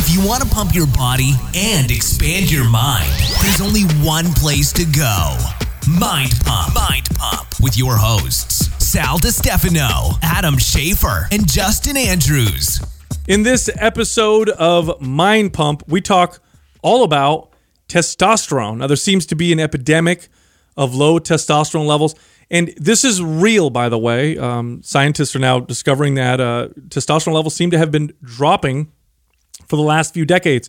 [0.00, 3.10] If you want to pump your body and expand your mind,
[3.42, 5.36] there's only one place to go
[5.88, 6.72] Mind Pump.
[6.72, 12.80] Mind Pump with your hosts, Sal Stefano, Adam Schafer, and Justin Andrews.
[13.26, 16.40] In this episode of Mind Pump, we talk
[16.80, 17.50] all about
[17.88, 18.76] testosterone.
[18.76, 20.28] Now, there seems to be an epidemic
[20.76, 22.14] of low testosterone levels.
[22.52, 24.38] And this is real, by the way.
[24.38, 28.92] Um, scientists are now discovering that uh, testosterone levels seem to have been dropping
[29.68, 30.68] for the last few decades.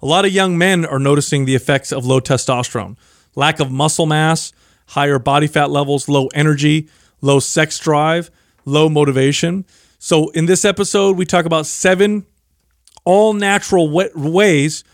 [0.00, 2.96] A lot of young men are noticing the effects of low testosterone
[3.34, 4.52] lack of muscle mass,
[4.86, 6.88] higher body fat levels, low energy,
[7.20, 8.30] low sex drive,
[8.64, 9.64] low motivation.
[9.98, 12.26] So, in this episode, we talk about seven
[13.04, 14.84] all natural ways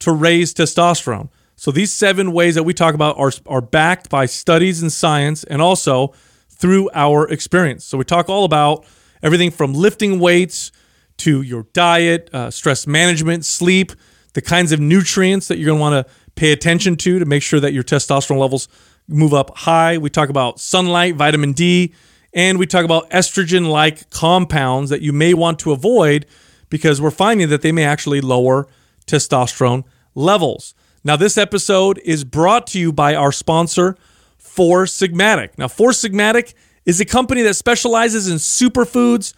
[0.00, 1.30] to raise testosterone.
[1.56, 5.42] So, these seven ways that we talk about are, are backed by studies and science
[5.44, 6.12] and also
[6.48, 7.84] through our experience.
[7.84, 8.84] So, we talk all about
[9.22, 10.70] everything from lifting weights
[11.18, 13.92] to your diet, uh, stress management, sleep,
[14.34, 17.42] the kinds of nutrients that you're going to want to pay attention to to make
[17.42, 18.68] sure that your testosterone levels
[19.08, 19.98] move up high.
[19.98, 21.94] We talk about sunlight, vitamin D,
[22.34, 26.26] and we talk about estrogen like compounds that you may want to avoid
[26.68, 28.66] because we're finding that they may actually lower
[29.06, 30.74] testosterone levels.
[31.04, 33.96] Now, this episode is brought to you by our sponsor,
[34.38, 35.56] Four Sigmatic.
[35.56, 39.32] Now, Four Sigmatic is a company that specializes in superfoods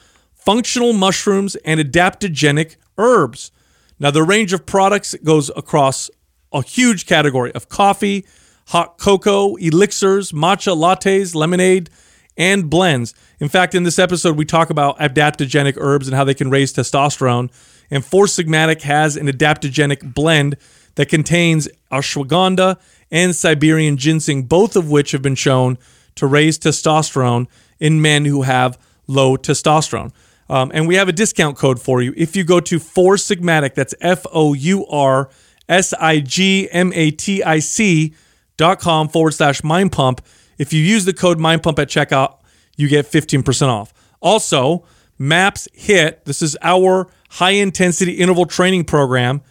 [0.49, 3.53] functional mushrooms, and adaptogenic herbs.
[3.99, 6.11] Now, the range of products goes across
[6.55, 8.25] a huge category of coffee,
[8.69, 11.91] hot cocoa, elixirs, matcha lattes, lemonade,
[12.39, 13.13] and blends.
[13.39, 16.73] In fact, in this episode, we talk about adaptogenic herbs and how they can raise
[16.73, 17.51] testosterone.
[17.91, 20.57] And Four Sigmatic has an adaptogenic blend
[20.95, 25.77] that contains ashwagandha and Siberian ginseng, both of which have been shown
[26.15, 30.11] to raise testosterone in men who have low testosterone.
[30.51, 32.15] Um, and we have a discount code for you.
[32.17, 35.29] If you go to Four Sigmatic, that's F O U R
[35.69, 38.15] S I G M A T I C
[38.57, 40.25] dot com forward slash mind pump.
[40.59, 42.39] If you use the code mind pump at checkout,
[42.77, 43.93] you get 15% off.
[44.21, 44.85] Also,
[45.19, 49.43] MAPS HIIT, this is our high intensity interval training program,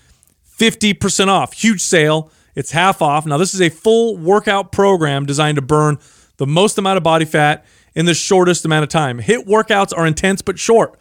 [0.57, 1.53] 50% off.
[1.53, 2.31] Huge sale.
[2.55, 3.25] It's half off.
[3.25, 5.99] Now, this is a full workout program designed to burn
[6.38, 7.66] the most amount of body fat
[7.97, 9.19] in the shortest amount of time.
[9.19, 11.00] HIIT workouts are intense but short.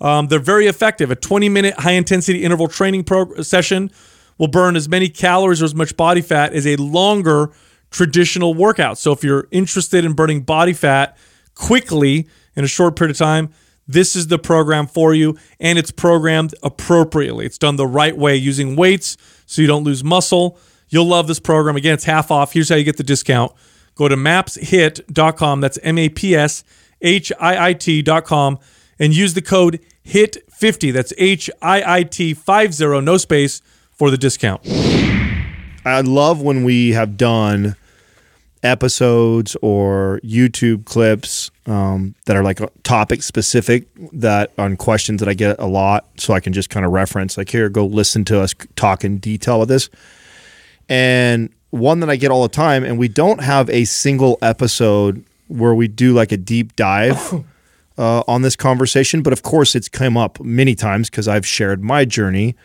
[0.00, 1.10] Um, they're very effective.
[1.10, 3.90] A 20 minute high intensity interval training pro- session
[4.38, 7.50] will burn as many calories or as much body fat as a longer
[7.90, 8.96] traditional workout.
[8.96, 11.18] So if you're interested in burning body fat
[11.56, 13.52] quickly in a short period of time,
[13.88, 17.44] this is the program for you and it's programmed appropriately.
[17.44, 20.60] It's done the right way using weights so you don't lose muscle.
[20.90, 21.74] You'll love this program.
[21.74, 22.52] Again, it's half off.
[22.52, 23.50] Here's how you get the discount.
[23.96, 25.60] Go to mapshiit.com.
[25.60, 26.62] That's M A P S
[27.02, 28.58] H I I T.com
[28.98, 30.92] and use the code HIIT50.
[30.92, 33.60] That's H I I T 50, no space
[33.92, 34.60] for the discount.
[35.84, 37.76] I love when we have done
[38.62, 45.34] episodes or YouTube clips um, that are like topic specific that on questions that I
[45.34, 48.40] get a lot, so I can just kind of reference like here, go listen to
[48.40, 49.88] us talk in detail of this.
[50.88, 55.24] And one that I get all the time, and we don't have a single episode
[55.48, 57.44] where we do like a deep dive
[57.98, 59.22] uh, on this conversation.
[59.22, 62.56] But of course, it's come up many times because I've shared my journey,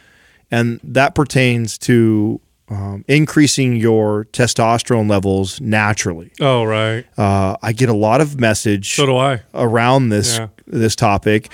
[0.50, 2.39] and that pertains to
[2.69, 6.31] um, increasing your testosterone levels naturally.
[6.39, 7.06] Oh, right.
[7.18, 8.95] Uh, I get a lot of message.
[8.95, 9.41] So do I.
[9.53, 10.47] Around this yeah.
[10.68, 11.51] this topic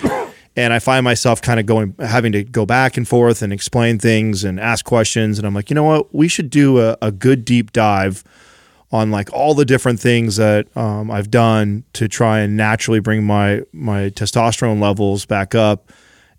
[0.57, 3.99] and I find myself kind of going having to go back and forth and explain
[3.99, 7.11] things and ask questions and I'm like, you know what, we should do a, a
[7.11, 8.23] good deep dive
[8.91, 13.23] on like all the different things that um, I've done to try and naturally bring
[13.23, 15.91] my my testosterone levels back up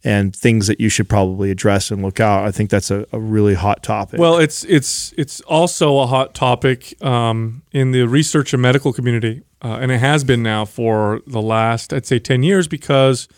[0.04, 2.44] and things that you should probably address and look out.
[2.44, 4.18] I think that's a, a really hot topic.
[4.18, 9.42] Well, it's it's it's also a hot topic um, in the research and medical community,
[9.62, 13.28] uh, and it has been now for the last I'd say ten years because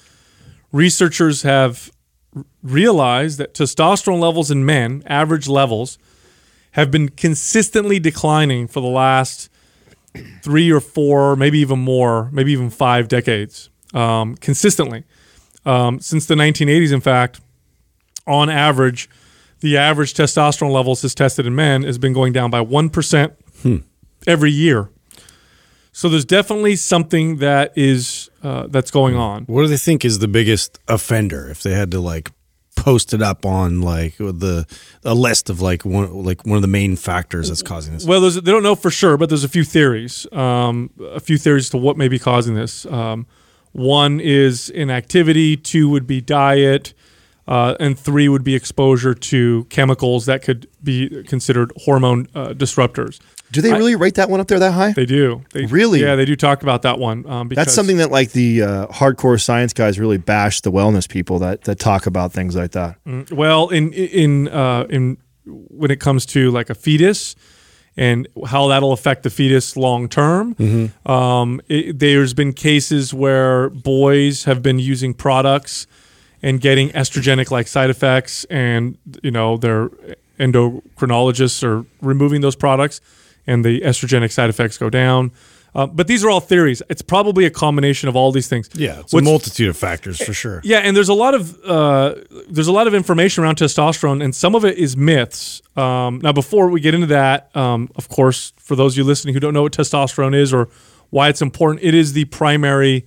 [0.73, 1.91] researchers have
[2.63, 5.99] realized that testosterone levels in men, average levels,
[6.73, 9.51] have been consistently declining for the last
[10.43, 15.05] three or four, maybe even more, maybe even five decades, um, consistently.
[15.65, 17.41] Um, since the 1980s, in fact,
[18.27, 19.11] on average,
[19.61, 23.33] the average testosterone levels as tested in men has been going down by 1%
[23.63, 23.77] hmm.
[24.27, 24.91] every year.
[25.93, 29.45] So there's definitely something that is uh, that's going on.
[29.45, 32.31] What do they think is the biggest offender if they had to like
[32.77, 34.67] post it up on like the
[35.05, 38.07] a list of like one like one of the main factors that's causing this?
[38.07, 40.27] Well, they don't know for sure, but there's a few theories.
[40.33, 42.87] Um, a few theories to what may be causing this.
[42.87, 43.27] Um,
[43.73, 45.57] one is inactivity.
[45.57, 46.95] Two would be diet.
[47.47, 53.19] uh, and three would be exposure to chemicals that could be considered hormone uh, disruptors.
[53.53, 54.93] Do they really rate that one up there that high?
[54.93, 55.45] They do.
[55.53, 56.01] They, Really?
[56.01, 57.27] Yeah, they do talk about that one.
[57.29, 61.09] Um, because That's something that like the uh, hardcore science guys really bash the wellness
[61.09, 62.97] people that that talk about things like that.
[63.33, 67.35] Well, in in uh, in when it comes to like a fetus
[67.97, 74.45] and how that'll affect the fetus long term, um, it, there's been cases where boys
[74.45, 75.87] have been using products
[76.43, 79.91] and getting estrogenic like side effects, and you know their
[80.39, 83.01] endocrinologists are removing those products,
[83.51, 85.33] and the estrogenic side effects go down.
[85.75, 86.83] Uh, but these are all theories.
[86.89, 88.69] It's probably a combination of all these things.
[88.75, 90.61] Yeah, it's a multitude of factors for sure.
[90.65, 92.17] yeah, and there's a lot of uh,
[92.49, 95.63] there's a lot of information around testosterone, and some of it is myths.
[95.77, 99.35] Um, now, before we get into that, um, of course, for those of you listening
[99.35, 100.69] who don't know what testosterone is or
[101.11, 103.07] why it's important, it is the primary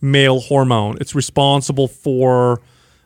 [0.00, 0.96] male hormone.
[1.00, 2.62] It's responsible for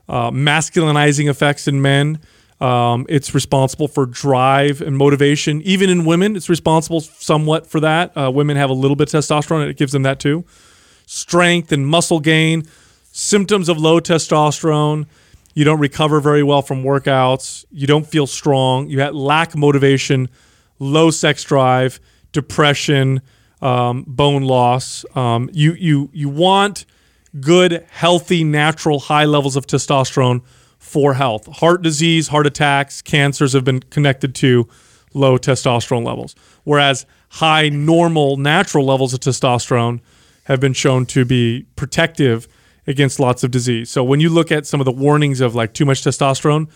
[0.08, 2.20] uh, masculinizing effects in men.
[2.62, 5.60] Um, it's responsible for drive and motivation.
[5.62, 8.16] Even in women, it's responsible somewhat for that.
[8.16, 10.44] Uh, women have a little bit of testosterone, and it gives them that too
[11.04, 12.62] strength and muscle gain,
[13.10, 15.06] symptoms of low testosterone.
[15.54, 17.64] You don't recover very well from workouts.
[17.72, 18.88] You don't feel strong.
[18.88, 20.28] You lack motivation,
[20.78, 21.98] low sex drive,
[22.30, 23.20] depression,
[23.60, 25.04] um, bone loss.
[25.16, 26.86] Um, you you you want
[27.40, 30.42] good, healthy, natural, high levels of testosterone
[30.82, 31.46] for health.
[31.46, 34.68] Heart disease, heart attacks, cancers have been connected to
[35.14, 36.34] low testosterone levels,
[36.64, 40.00] whereas high, normal, natural levels of testosterone
[40.44, 42.48] have been shown to be protective
[42.86, 43.88] against lots of disease.
[43.90, 46.68] So when you look at some of the warnings of like too much testosterone,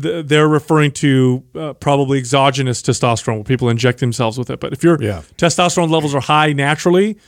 [0.00, 4.60] th- they're referring to uh, probably exogenous testosterone, where people inject themselves with it.
[4.60, 5.22] But if your Yeah.
[5.36, 7.18] testosterone levels are high naturally,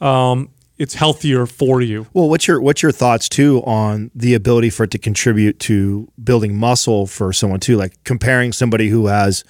[0.00, 0.48] um,
[0.78, 2.06] it's healthier for you.
[2.12, 6.10] Well, what's your what's your thoughts too on the ability for it to contribute to
[6.22, 7.76] building muscle for someone too?
[7.76, 9.44] Like comparing somebody who has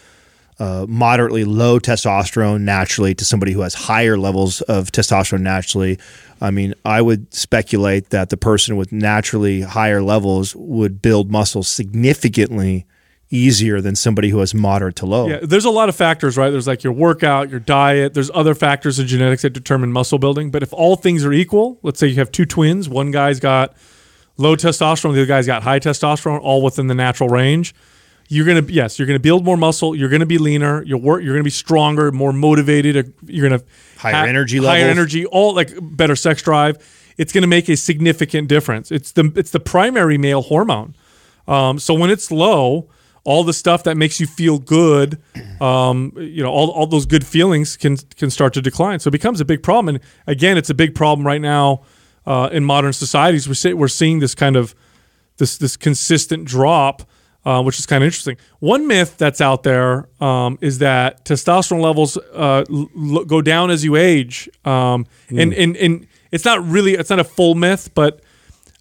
[0.58, 5.98] uh, moderately low testosterone naturally to somebody who has higher levels of testosterone naturally.
[6.40, 11.62] I mean, I would speculate that the person with naturally higher levels would build muscle
[11.62, 12.86] significantly
[13.34, 15.28] easier than somebody who has moderate to low.
[15.28, 16.50] Yeah, there's a lot of factors, right?
[16.50, 18.14] There's like your workout, your diet.
[18.14, 20.50] There's other factors in genetics that determine muscle building.
[20.50, 23.74] But if all things are equal, let's say you have two twins, one guy's got
[24.36, 27.74] low testosterone, the other guy's got high testosterone, all within the natural range.
[28.28, 29.94] You're gonna yes, you're gonna build more muscle.
[29.94, 30.82] You're gonna be leaner.
[30.84, 31.22] You're work.
[31.22, 33.12] You're gonna be stronger, more motivated.
[33.26, 33.62] You're gonna
[33.98, 34.98] Higher energy higher levels.
[34.98, 36.78] energy, all like better sex drive.
[37.18, 38.90] It's gonna make a significant difference.
[38.90, 40.94] It's the it's the primary male hormone.
[41.46, 42.88] Um, so when it's low,
[43.24, 45.18] all the stuff that makes you feel good,
[45.60, 49.00] um, you know, all, all those good feelings can can start to decline.
[49.00, 49.96] So it becomes a big problem.
[49.96, 51.82] And again, it's a big problem right now
[52.26, 53.48] uh, in modern societies.
[53.48, 54.74] We're see, we're seeing this kind of
[55.38, 57.02] this this consistent drop,
[57.44, 58.36] uh, which is kind of interesting.
[58.60, 63.84] One myth that's out there um, is that testosterone levels uh, l- go down as
[63.84, 68.20] you age, um, and and and it's not really it's not a full myth, but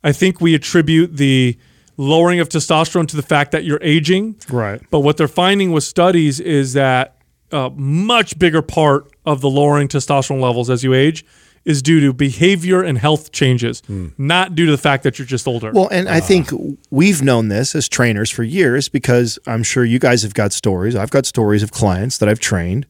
[0.03, 1.57] I think we attribute the
[1.97, 4.35] lowering of testosterone to the fact that you're aging.
[4.49, 4.81] Right.
[4.89, 7.17] But what they're finding with studies is that
[7.51, 11.25] a much bigger part of the lowering testosterone levels as you age
[11.65, 14.09] is due to behavior and health changes, hmm.
[14.17, 15.71] not due to the fact that you're just older.
[15.71, 16.49] Well, and I think
[16.89, 20.95] we've known this as trainers for years because I'm sure you guys have got stories.
[20.95, 22.85] I've got stories of clients that I've trained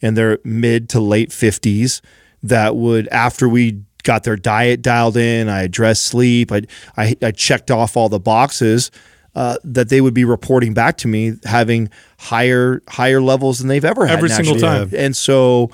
[0.00, 2.00] in their mid to late 50s
[2.42, 6.62] that would, after we got their diet dialed in, I addressed sleep, I,
[6.96, 8.90] I, I checked off all the boxes.
[9.34, 13.84] Uh, that they would be reporting back to me having higher higher levels than they've
[13.84, 14.90] ever had Every single time.
[14.96, 15.70] And so,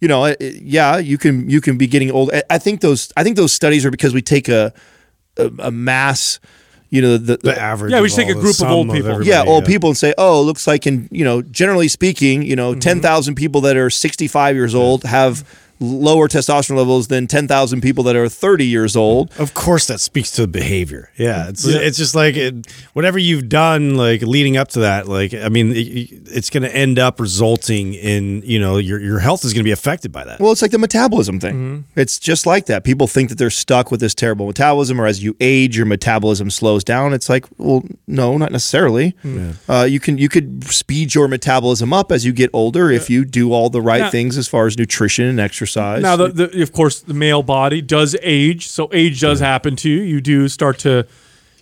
[0.00, 2.32] you know, it- it- yeah, you can you can be getting old.
[2.34, 4.72] I- I think those I think those studies are because we take a
[5.36, 6.40] a, a mass,
[6.90, 7.92] you know, the, The average.
[7.92, 9.10] Yeah, we of should take a group of old people.
[9.12, 12.42] everybody, yeah, old people and say, oh, it looks like in you know, generally speaking,
[12.42, 12.56] you Mm-hmm.
[12.56, 15.44] know, ten thousand people that are sixty five years old have
[15.80, 19.32] lower testosterone levels than ten thousand people that are thirty years old.
[19.38, 21.10] Of course, that speaks to the behavior.
[21.16, 25.08] Yeah, it's it's just like it, whatever you've done, like leading up to that.
[25.08, 29.18] Like, I mean, it, it's going to end up resulting in you know your your
[29.18, 30.40] health is going to be affected by that.
[30.40, 31.54] Well, it's like the metabolism thing.
[31.54, 32.00] Mm-hmm.
[32.00, 32.84] It's just like that.
[32.84, 36.50] People think that they're stuck with this terrible metabolism, or as you age, your metabolism
[36.50, 37.12] slows down.
[37.12, 39.14] It's like, well, no, not necessarily.
[39.68, 43.24] Uh, you can you could speed your metabolism up as you get older if you
[43.24, 45.63] do all the right Now- things as far as nutrition and exercise.
[46.02, 49.88] Now, the, the, of course, the male body does age, so age does happen to
[49.90, 50.02] you.
[50.02, 51.06] You do start to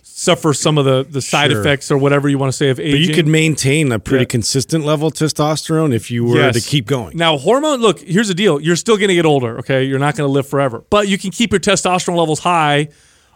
[0.01, 1.59] suffer some of the, the side Sure.
[1.61, 2.91] effects or whatever you want to say of aging.
[3.01, 4.27] But you could maintain a pretty Yeah.
[4.27, 6.55] consistent level of testosterone if you were Yes.
[6.55, 7.17] to keep going.
[7.17, 7.81] Now, hormone.
[7.81, 9.57] Look, here's the deal: you're still going to get older.
[9.59, 12.89] Okay, you're not going to live forever, but you can keep your testosterone levels high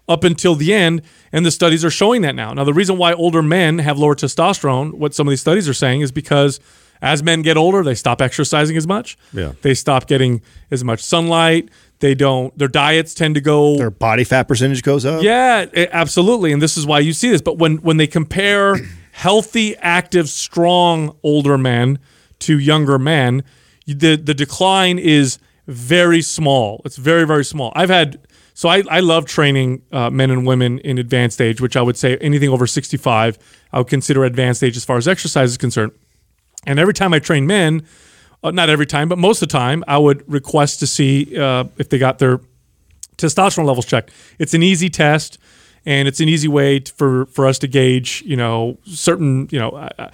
[0.07, 1.01] up until the end.
[1.33, 2.53] And the studies are showing that now.
[2.53, 5.73] Now, the reason why older men have lower testosterone, what some of these studies are
[5.73, 6.59] saying, is because
[7.01, 9.17] as men get older, they stop exercising as much.
[9.33, 9.53] Yeah.
[9.61, 11.69] They stop getting as much sunlight.
[11.99, 15.23] They don't, their diets tend to go Their body fat percentage goes up.
[15.23, 17.41] yeah, a- absolutely, and this is why you see this.
[17.41, 18.75] But when when they compare
[19.13, 21.97] healthy, active, strong older men
[22.39, 23.43] to younger men,
[23.87, 26.81] the the decline is very small.
[26.85, 27.71] It's very very small.
[27.75, 28.19] I've had
[28.53, 31.97] so I I love training uh, men and women in advanced age, which I would
[31.97, 33.39] say anything over sixty five
[33.73, 35.93] I would consider advanced age as far as exercise is concerned.
[36.67, 37.83] And every time I train men,
[38.43, 41.63] uh, not every time, but most of the time, I would request to see uh,
[41.77, 42.39] if they got their
[43.17, 44.11] testosterone levels checked.
[44.37, 45.39] It's an easy test,
[45.85, 49.57] and it's an easy way to, for for us to gauge, you know, certain, you
[49.57, 50.09] know, uh,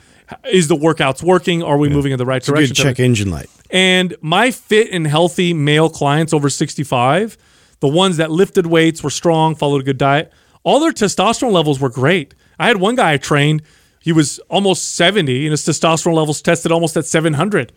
[0.51, 1.62] is the workouts working?
[1.63, 2.75] Are we moving in the right It's a direction?
[2.75, 3.50] good check engine light.
[3.69, 7.38] And my fit and healthy male clients over 65,
[7.81, 10.31] the ones that lifted weights, were strong, followed a good diet,
[10.63, 12.36] all their testosterone levels were great.
[12.60, 13.63] I had one guy I trained,
[14.03, 17.72] he was almost 70, and his testosterone levels tested almost at 700.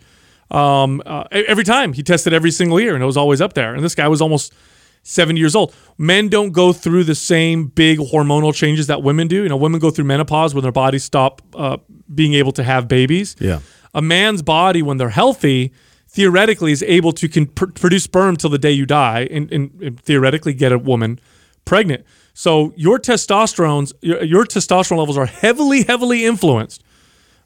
[0.51, 3.73] Um, uh, every time he tested every single year, and it was always up there.
[3.75, 4.53] And this guy was almost
[5.03, 5.73] 70 years old.
[5.97, 9.43] Men don't go through the same big hormonal changes that women do.
[9.43, 11.77] You know, women go through menopause when their bodies stop uh,
[12.13, 13.59] being able to have babies Yeah.
[13.93, 15.71] a man's body when they're healthy
[16.09, 19.71] theoretically is able to con- pr- produce sperm till the day you die and, and,
[19.81, 21.19] and theoretically get a woman
[21.65, 22.05] pregnant
[22.37, 26.83] so your testosterone's your, your testosterone levels are heavily heavily influenced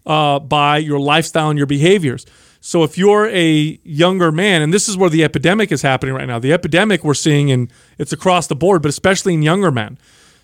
[0.05, 2.25] uh, by your lifestyle and your behaviors
[2.59, 6.27] so if you're a younger man and this is where the epidemic is happening right
[6.27, 9.97] now the epidemic we're seeing and it's across the board but especially in younger men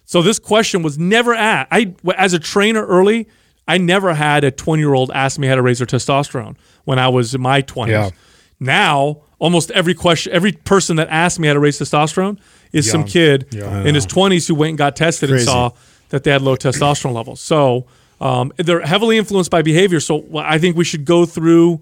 [0.08, 1.68] so this question was never asked.
[1.70, 3.28] I, as a trainer early,
[3.68, 6.98] I never had a 20 year old ask me how to raise their testosterone when
[6.98, 7.90] I was in my 20s.
[7.90, 8.10] Yeah.
[8.58, 12.40] Now, almost every question, every person that asked me how to raise testosterone
[12.78, 15.42] is some kid in his 20s who went and got tested Crazy.
[15.42, 15.72] and saw
[16.10, 17.42] that they had low testosterone levels.
[17.42, 17.86] So
[18.22, 20.00] um, they're heavily influenced by behavior.
[20.00, 21.82] So I think we should go through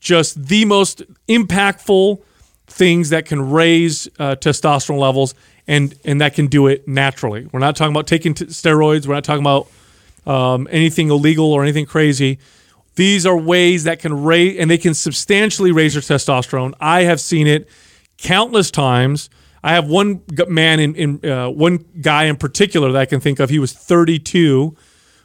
[0.00, 2.20] just the most impactful
[2.66, 5.34] things that can raise uh, testosterone levels
[5.68, 7.48] and and that can do it naturally.
[7.52, 9.06] We're not talking about taking t- steroids.
[9.06, 9.68] We're not talking about
[10.26, 12.38] um, anything illegal or anything crazy.
[12.96, 16.74] These are ways that can raise and they can substantially raise your testosterone.
[16.80, 17.68] I have seen it
[18.18, 19.30] countless times.
[19.62, 23.38] I have one man in, in uh, one guy in particular that I can think
[23.38, 23.50] of.
[23.50, 24.76] He was 32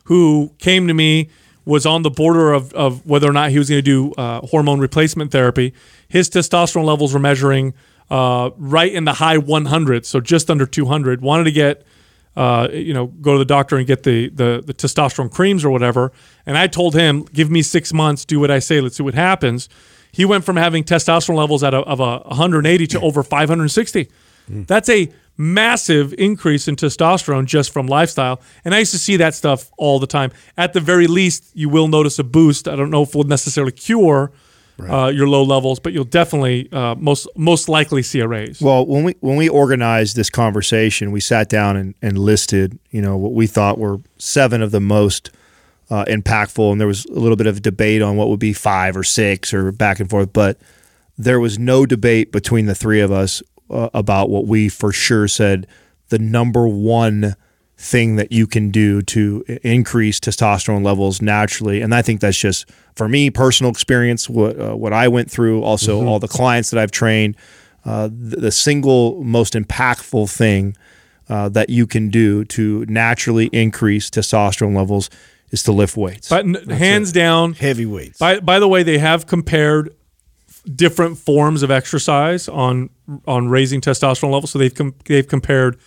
[0.06, 1.30] who came to me
[1.66, 4.40] was on the border of, of whether or not he was going to do uh,
[4.48, 5.74] hormone replacement therapy.
[6.08, 7.74] His testosterone levels were measuring
[8.10, 11.22] uh, right in the high 100s, so just under 200.
[11.22, 11.86] Wanted to get,
[12.38, 15.70] uh, you know, go to the doctor and get the, the the testosterone creams or
[15.70, 16.14] whatever.
[16.46, 19.14] And I told him, give me six months, do what I say, let's see what
[19.14, 19.68] happens.
[20.14, 24.10] He went from having testosterone levels a, of a 180 to over 560.
[24.48, 28.42] That's a massive increase in testosterone just from lifestyle.
[28.66, 30.32] And I used to see that stuff all the time.
[30.58, 32.68] At the very least, you will notice a boost.
[32.68, 34.32] I don't know if it will necessarily cure
[34.80, 38.62] uh, your low levels, but you'll definitely uh, most most likely see a raise.
[38.62, 43.02] Well, when we when we organized this conversation, we sat down and, and listed, you
[43.02, 45.32] know, what we thought were seven of the most
[45.90, 48.96] uh, impactful, and there was a little bit of debate on what would be five
[48.96, 50.60] or six or back and forth, but
[51.18, 55.28] there was no debate between the three of us uh, about what we for sure
[55.28, 55.68] said
[56.10, 57.36] the number one
[57.78, 61.82] thing that you can do to increase testosterone levels naturally.
[61.82, 65.62] And i think that's just for me personal experience what uh, what i went through
[65.62, 67.36] also all the clients that i've trained
[67.86, 70.76] uh, the, the single most impactful thing
[71.30, 75.10] uh, that you can do to naturally increase testosterone levels
[75.52, 76.30] is to lift weights.
[76.30, 78.20] But n- hands down, Heavyweights.
[78.20, 79.96] By by the way, they have compared
[80.76, 82.90] different forms of exercise on
[83.26, 84.52] on raising testosterone levels.
[84.52, 85.80] So they've com- they've compared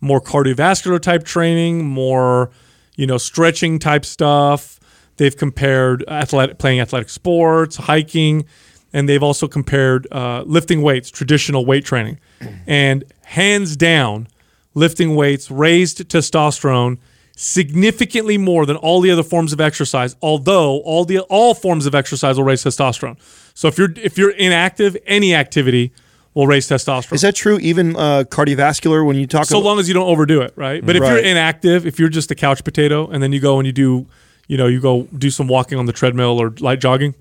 [0.00, 2.50] more cardiovascular type training, more
[2.96, 4.78] you know stretching type stuff.
[5.16, 8.44] They've compared athletic playing athletic sports, hiking,
[8.92, 12.18] and they've also compared uh, lifting weights, traditional weight training,
[12.66, 14.28] and hands down,
[14.74, 16.98] lifting weights raised testosterone
[17.36, 20.16] significantly more than all the other forms of exercise.
[20.20, 23.16] Although all the all forms of exercise will raise testosterone.
[23.54, 25.92] So if you're if you're inactive, any activity
[26.34, 27.14] will raise testosterone.
[27.14, 30.08] is that true even uh, cardiovascular when you talk so about long as you don't
[30.08, 30.84] overdo it, right?
[30.84, 33.66] But if you're inactive, if you're just a couch potato, and then you go and
[33.66, 34.06] you do,
[34.48, 37.14] you know, you go do some walking on the treadmill or light jogging,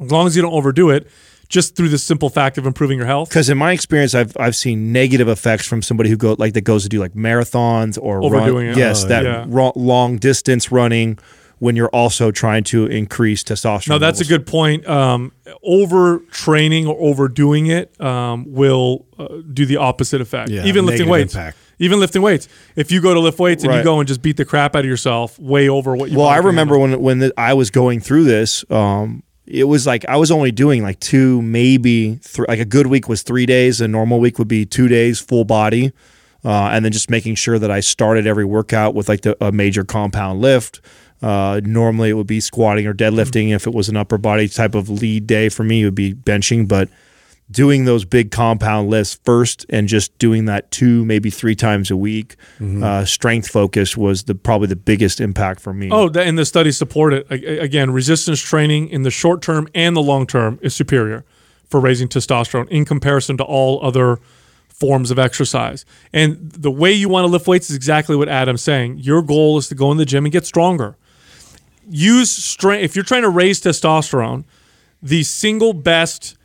[0.00, 1.08] as long as you don't overdo it,
[1.54, 3.28] just through the simple fact of improving your health.
[3.28, 6.62] because in my experience, I've I've seen negative effects from somebody who go like that
[6.72, 8.76] goes to do like marathons or Overdoing run, it.
[8.76, 9.44] Yes, Oh, that yeah.
[9.48, 11.18] ro- long distance running
[11.60, 13.88] when you're also trying to increase testosterone.
[13.90, 14.86] No, that's a good point.
[14.88, 15.32] Um,
[15.64, 20.50] overtraining or overdoing it um, will uh, do the opposite effect.
[20.50, 21.34] Yeah, Even lifting weights.
[21.34, 21.56] impact.
[21.78, 22.48] Even lifting weights.
[22.76, 24.80] If you go to lift weights and you go and just beat the crap out
[24.80, 26.98] of yourself way over what you Well, I remember handle.
[26.98, 30.52] when when the, I was going through this, um, it was like I was only
[30.52, 34.38] doing like two, maybe thr like a good week was three days, a normal week
[34.38, 35.92] would be two days, full body,
[36.44, 39.52] uh, and then just making sure that I started every workout with like the, a
[39.52, 40.80] major compound lift.
[41.22, 43.54] Uh, normally, it would be squatting or deadlifting.
[43.54, 46.14] If it was an upper body type of lead day for me, it would be
[46.14, 46.88] benching, but
[47.50, 51.96] doing those big compound lifts first and just doing that two maybe three times a
[51.96, 56.46] week uh, strength focus was the probably the biggest impact for me Oh, and the
[56.46, 57.26] studies support it.
[57.30, 61.24] Again, resistance training in the short term and the long term is superior
[61.68, 64.18] for raising testosterone in comparison to all other
[64.68, 65.84] forms of exercise.
[66.12, 68.98] And the way you want to lift weights is exactly what Adam's saying.
[68.98, 70.96] Your goal is to go in the gym and get stronger.
[71.88, 72.82] Use strength.
[72.82, 74.44] If you're trying to raise testosterone,
[75.02, 76.36] the single best,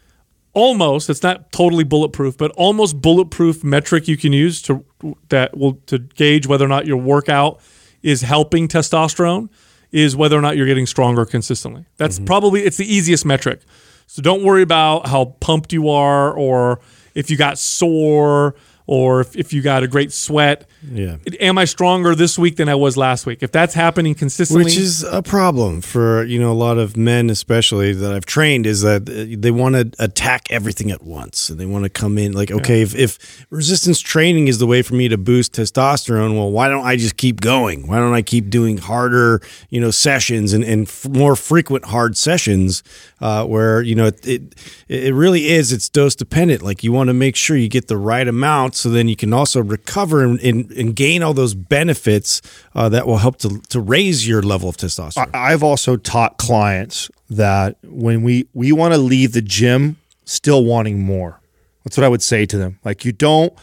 [0.59, 4.85] almost it's not totally bulletproof, but almost bulletproof metric you can use to
[5.29, 7.59] that will to gauge whether or not your workout
[8.03, 9.49] is helping testosterone
[9.91, 11.85] is whether or not you're getting stronger consistently.
[11.97, 12.25] That's mm-hmm.
[12.25, 13.61] probably it's the easiest metric.
[14.05, 16.79] So don't worry about how pumped you are or
[17.15, 18.55] if you got sore
[18.87, 20.68] or if, if you got a great sweat.
[20.81, 21.17] Yeah.
[21.41, 23.43] Am I stronger this week than I was last week?
[23.43, 27.29] If that's happening consistently, Which is a problem for you know a lot of men,
[27.29, 31.59] especially that I've trained, is that uh, they want to attack everything at once, and
[31.59, 34.93] they want to come in like, okay, if, if resistance training is the way for
[34.95, 37.85] me to boost testosterone, well, why don't I just keep going?
[37.85, 42.15] Why don't I keep doing harder, you know, sessions and and f- more frequent hard
[42.15, 42.83] sessions,
[43.19, 44.55] uh, where you know it, it
[44.87, 46.61] it really is it's dose dependent.
[46.61, 49.33] Like you want to make sure you get the right amount, so then you can
[49.33, 52.41] also recover and, and, and gain all those benefits
[52.75, 55.29] uh, that will help to to raise your level of testosterone.
[55.33, 60.63] I- I've also taught clients that when we we want to leave the gym still
[60.63, 61.39] wanting more.
[61.83, 62.79] That's what I would say to them.
[62.83, 63.53] Like you don't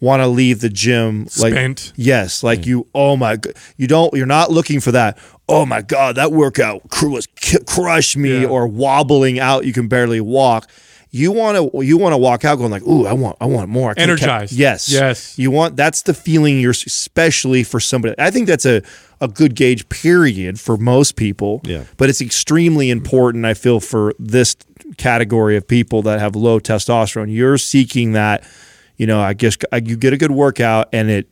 [0.00, 1.92] want to leave the gym like Spent.
[1.96, 5.18] yes, like you oh my god, you don't you're not looking for that.
[5.48, 8.48] Oh my god, that workout crew was ki- crushed me Yeah.
[8.48, 10.68] or wobbling out, you can barely walk.
[11.14, 13.68] You want to you want to walk out going like, "Ooh, I want I want
[13.68, 14.52] more." I can't- Energized.
[14.52, 14.88] Yes.
[14.90, 15.38] Yes.
[15.38, 18.16] You want that's the feeling you're especially for somebody.
[18.18, 18.82] I think that's a
[19.20, 21.60] a good gauge period for most people.
[21.64, 21.84] Yeah.
[21.98, 24.56] But it's extremely important I feel for this
[24.96, 27.32] category of people that have low testosterone.
[27.32, 28.42] You're seeking that,
[28.96, 31.28] you know, I guess you get a good workout and it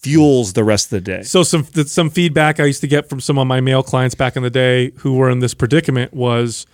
[0.00, 1.22] fuels the rest of the day.
[1.22, 4.36] So some some feedback I used to get from some of my male clients back
[4.36, 6.66] in the day who were in this predicament was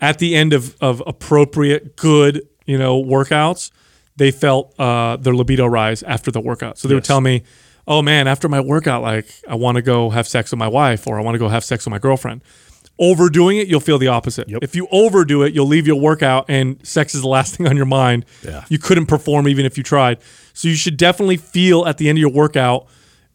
[0.00, 3.70] at the end of of appropriate good you know workouts,
[4.16, 6.78] they felt uh, their libido rise after the workout.
[6.78, 7.42] So they would tell me,
[7.86, 11.06] "Oh man, after my workout, like I want to go have sex with my wife
[11.06, 12.42] or I want to go have sex with my girlfriend."
[12.98, 14.48] Overdoing it, you'll feel the opposite.
[14.62, 17.76] If you overdo it, you'll leave your workout and sex is the last thing on
[17.76, 18.26] your mind.
[18.44, 18.64] Yeah.
[18.68, 20.18] You couldn't perform even if you tried.
[20.52, 22.86] So you should definitely feel at the end of your workout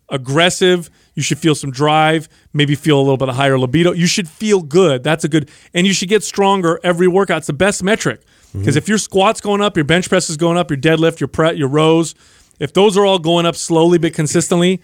[0.09, 0.89] aggressive.
[1.17, 3.91] You should feel some drive, maybe feel a little bit of higher libido.
[3.91, 5.01] You should feel good.
[5.03, 7.39] That's a good, and you should get stronger every workout.
[7.39, 8.21] It's the best metric
[8.53, 11.27] because if your squats going up, your bench press is going up, your deadlift, your
[11.27, 12.13] pre, your rows,
[12.59, 14.79] if those are all going up slowly but consistently,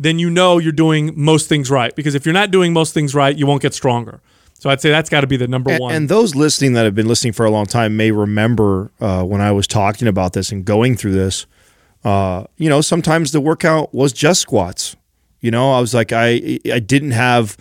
[0.00, 1.94] then you know you're doing most things right.
[1.94, 4.20] Because if you're not doing most things right, you won't get stronger.
[4.54, 5.94] So I'd say that's got to be the number And, one.
[5.94, 9.40] and those listening that have been listening for a long time may remember uh, when
[9.40, 11.46] I was talking about this and going through this.
[12.04, 14.96] Uh, you know, sometimes the workout was just squats.
[15.40, 17.56] You know, I was like, I I didn't have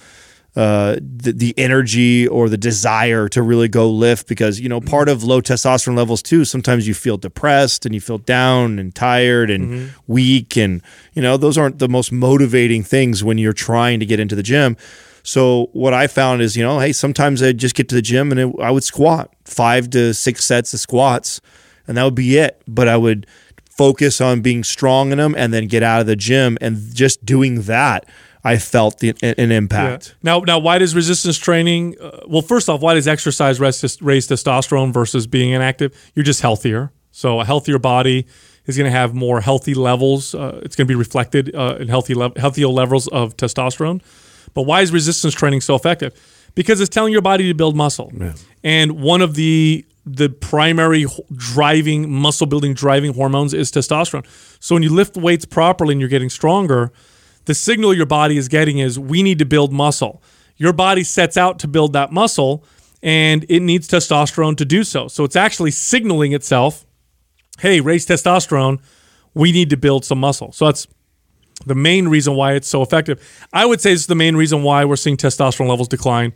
[0.56, 5.10] uh, the, the energy or the desire to really go lift because you know part
[5.10, 6.46] of low testosterone levels too.
[6.46, 10.82] Sometimes you feel depressed and you feel down and tired and weak, and
[11.14, 14.44] you know those aren't the most motivating things when you're trying to get into the
[14.44, 14.78] gym.
[15.24, 18.32] So what I found is, you know, hey, sometimes I just get to the gym
[18.32, 21.42] and it, I would squat five to six sets of squats,
[21.88, 22.62] and that would be it.
[22.68, 23.28] But I would
[23.78, 27.26] focus on being strong in them and then get out of the gym, and just
[27.26, 28.06] doing that,
[28.44, 30.08] I felt the, an impact.
[30.08, 30.14] Yeah.
[30.22, 31.96] Now, now, why does resistance training?
[32.00, 35.94] Uh, well, first off, why does exercise raise, raise testosterone versus being inactive?
[36.14, 36.92] You're just healthier.
[37.12, 38.28] So a healthier body
[38.66, 40.36] is going to have more healthy levels.
[40.36, 44.02] Uh, it's going to be reflected uh, in healthy le- healthier levels of testosterone.
[44.54, 46.14] But why is resistance training so effective?
[46.56, 48.12] Because it's telling your body to build muscle.
[48.64, 54.26] And one of the the primary driving muscle building driving hormones is testosterone.
[54.60, 56.92] So when you lift weights properly and you're getting stronger,
[57.46, 60.22] the signal your body is getting is we need to build muscle.
[60.58, 62.64] Your body sets out to build that muscle
[63.02, 65.08] and it needs testosterone to do so.
[65.08, 66.86] So it's actually signaling itself,
[67.60, 68.80] hey, raise testosterone,
[69.34, 70.52] we need to build some muscle.
[70.52, 70.88] So that's
[71.66, 73.48] the main reason why it's so effective.
[73.54, 76.34] I would say it's the main reason why we're seeing testosterone levels decline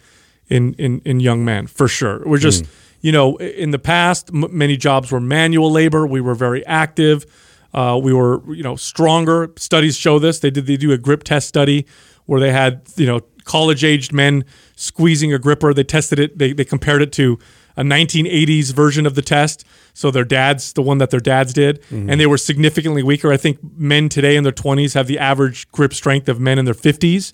[0.47, 2.21] in in, in young men for sure.
[2.25, 2.69] We're just mm.
[3.01, 6.05] You know in the past m- many jobs were manual labor.
[6.05, 7.25] We were very active.
[7.73, 9.51] Uh, we were you know stronger.
[9.57, 10.39] Studies show this.
[10.39, 11.85] They did they do a grip test study
[12.25, 15.73] where they had you know college aged men squeezing a gripper.
[15.73, 16.37] They tested it.
[16.37, 17.39] They they compared it to
[17.77, 19.63] a 1980s version of the test.
[19.93, 23.31] So their dads, the one that their dads did, and they were significantly weaker.
[23.31, 26.65] I think men today in their 20s have the average grip strength of men in
[26.65, 27.31] their 50s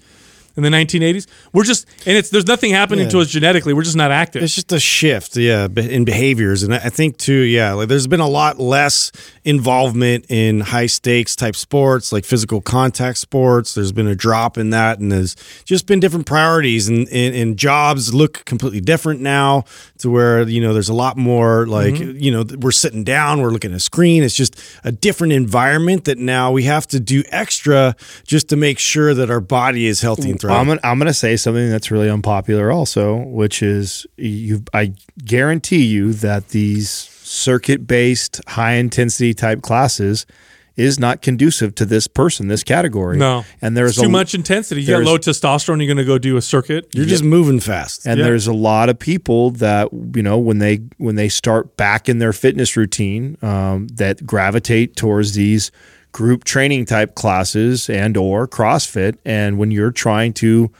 [0.55, 1.27] in the 1980s.
[1.53, 3.73] We're just, and it's there's nothing happening to us genetically.
[3.73, 4.43] We're just not active.
[4.43, 8.19] It's just a shift, yeah, in behaviors, and I think too, yeah, like there's been
[8.19, 9.11] a lot less
[9.43, 13.73] involvement in high stakes type sports, like physical contact sports.
[13.73, 17.57] There's been a drop in that, and there's just been different priorities, and, and, and
[17.57, 19.65] jobs look completely different now.
[19.99, 22.17] To where you know there's a lot more like mm-hmm.
[22.17, 24.23] you know we're sitting down, we're looking at a screen.
[24.23, 28.79] It's just a different environment that now we have to do extra just to make
[28.79, 30.59] sure that our body is healthy and thriving.
[30.61, 34.63] I'm gonna, I'm gonna say something that's really unpopular also, which is you.
[34.73, 40.25] I guarantee you that these circuit based, high intensity type classes
[40.77, 43.17] is not conducive to this person, this category.
[43.17, 44.81] no, and there's too much intensity.
[44.81, 45.77] You got low testosterone.
[45.77, 46.89] You're going to go do a circuit.
[46.93, 48.05] You're just moving fast.
[48.05, 48.25] and Yeah.
[48.25, 52.17] there's a lot of people that you know when they when they start back in
[52.19, 55.71] their fitness routine um, that gravitate towards these
[56.15, 59.17] group training type classes and or CrossFit.
[59.25, 60.71] And when you're trying to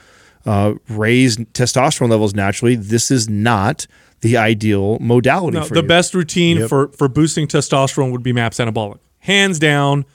[0.46, 3.86] uh, raise testosterone levels naturally, this is not
[4.22, 5.86] the ideal modality No, the you.
[5.86, 10.06] best routine for for boosting testosterone would be MAPS Anabolic, hands down.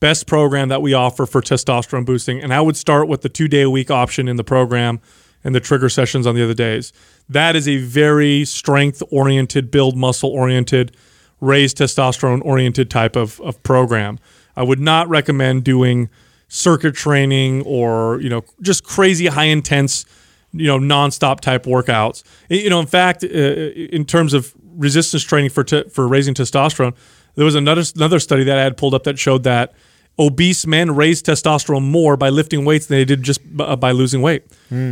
[0.00, 3.48] Best program that we offer for testosterone boosting, and I would start with the two
[3.48, 4.98] day a week option in the program
[5.44, 6.90] and the trigger sessions on the other days.
[7.28, 10.96] That is a very strength oriented, build muscle oriented,
[11.38, 14.18] raise testosterone oriented type of, of program.
[14.60, 16.10] I would not recommend doing
[16.48, 20.04] circuit training or you know just crazy high intense
[20.52, 22.22] you know nonstop type workouts.
[22.48, 26.94] You know, in fact, uh, in terms of resistance training for te- for raising testosterone,
[27.36, 29.72] there was another another study that I had pulled up that showed that
[30.18, 33.92] obese men raise testosterone more by lifting weights than they did just b- uh, by
[33.92, 34.42] losing weight.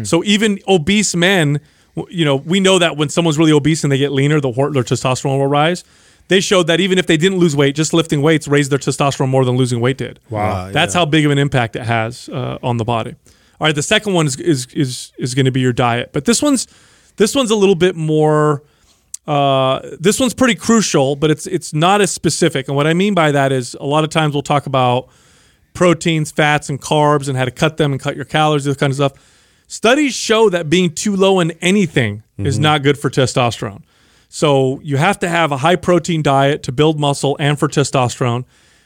[0.04, 1.60] So even obese men,
[2.08, 4.84] you know, we know that when someone's really obese and they get leaner, the their
[4.84, 5.84] testosterone will rise.
[6.28, 9.28] They showed that even if they didn't lose weight, just lifting weights raised their testosterone
[9.28, 10.20] more than losing weight did.
[10.28, 10.70] Wow.
[10.70, 13.14] That's how big of an impact it has uh, on the body.
[13.60, 16.26] All right, the second one is is is, is going to be your diet, but
[16.26, 16.68] this one's
[17.16, 18.62] this one's a little bit more.
[19.26, 22.68] Uh, this one's pretty crucial, but it's it's not as specific.
[22.68, 25.08] And what I mean by that is a lot of times we'll talk about
[25.74, 28.90] proteins, fats, and carbs and how to cut them and cut your calories, this kind
[28.90, 29.12] of stuff.
[29.66, 33.82] Studies show that being too low in anything is not good for testosterone.
[34.28, 38.44] So you have to have a high protein diet to build muscle and for testosterone.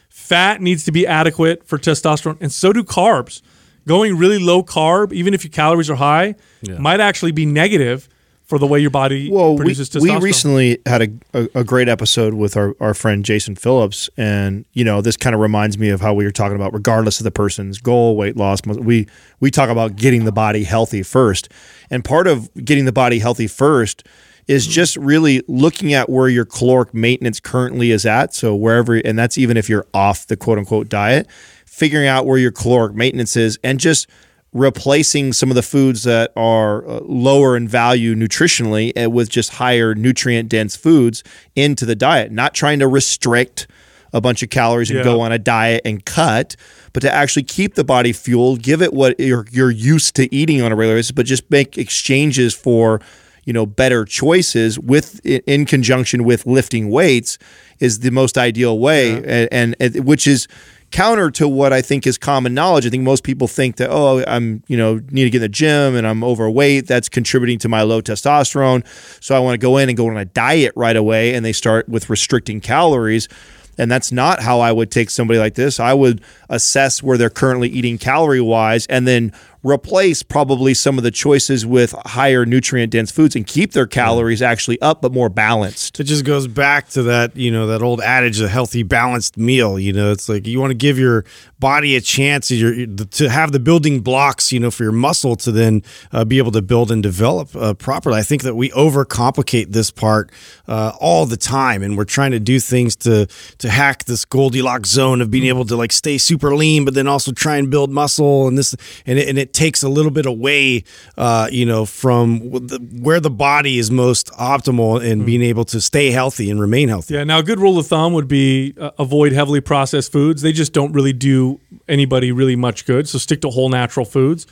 [0.09, 3.41] Fat needs to be adequate for testosterone, and so do carbs.
[3.85, 6.35] Going really low carb, even if your calories are high,
[6.79, 8.07] might actually be negative
[8.45, 10.19] for the way your body Well, we, produces we testosterone.
[10.19, 14.63] We recently had a, a, a great episode with our, our friend Jason Phillips, and
[14.73, 17.25] you know this kind of reminds me of how we were talking about, regardless of
[17.25, 18.61] the person's goal, weight loss.
[18.65, 19.07] We
[19.41, 21.49] we talk about getting the body healthy first,
[21.89, 24.03] and part of getting the body healthy first
[24.47, 28.33] is just really looking at where your caloric maintenance currently is at.
[28.33, 31.27] So wherever, and that's even if you're off the quote unquote diet,
[31.65, 34.07] figuring out where your caloric maintenance is, and just
[34.51, 39.95] replacing some of the foods that are uh, lower in value nutritionally with just higher
[39.95, 41.23] nutrient dense foods
[41.55, 43.65] into the diet, not trying to restrict
[44.13, 45.05] a bunch of calories and Yeah.
[45.05, 46.55] go on a diet and cut,
[46.93, 50.61] but to actually keep the body fueled, give it what you're, you're used to eating
[50.61, 53.01] on a regular basis, but just make exchanges for
[53.45, 57.37] you know better choices with in conjunction with lifting weights
[57.79, 60.47] is the most ideal way and, and, and which is
[60.93, 62.85] counter to what I think is common knowledge.
[62.85, 65.49] I think most people think that oh, I'm you know need to get in the
[65.49, 66.87] gym and I'm overweight.
[66.87, 68.85] That's contributing to my low testosterone.
[69.21, 71.51] So I want to go in and go on a diet right away, and they
[71.51, 73.27] start with restricting calories.
[73.75, 75.79] And that's not how I would take somebody like this.
[75.79, 81.03] I would assess where they're currently eating calorie wise and then replace probably some of
[81.03, 85.29] the choices with higher nutrient dense foods and keep their calories actually up but more
[85.29, 85.99] balanced.
[85.99, 89.79] It just goes back to that, you know, that old adage, a healthy, balanced meal.
[89.79, 91.23] You know, it's like you want to give your
[91.59, 95.51] body a chance your, to have the building blocks, you know, for your muscle to
[95.51, 98.19] then uh, be able to build and develop uh, properly.
[98.19, 100.29] I think that we overcomplicate this part
[100.67, 103.27] uh, all the time, and we're trying to do things to
[103.59, 107.07] to hack this Goldilocks zone of being able to like stay super lean, but then
[107.07, 110.11] also try and build muscle and this, and it, and it it takes a little
[110.11, 110.83] bit away,
[111.17, 115.79] uh, you know, from the, where the body is most optimal in being able to
[115.79, 117.13] stay healthy and remain healthy.
[117.13, 117.23] Yeah.
[117.23, 120.41] Now, a good rule of thumb would be uh, avoid heavily processed foods.
[120.41, 123.07] They just don't really do anybody really much good.
[123.07, 124.47] So stick to whole natural foods.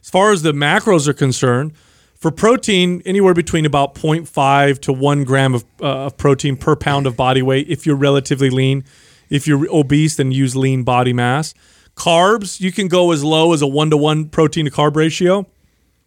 [0.00, 1.72] As far as the macros are concerned,
[2.14, 7.06] for protein, anywhere between about 0.5 to 1 gram of, uh, of protein per pound
[7.06, 8.84] of body weight if you're relatively lean.
[9.30, 11.54] If you're obese, then use lean body mass.
[11.96, 15.46] Carbs, you can go as low as a 1 to 1 protein to carb ratio.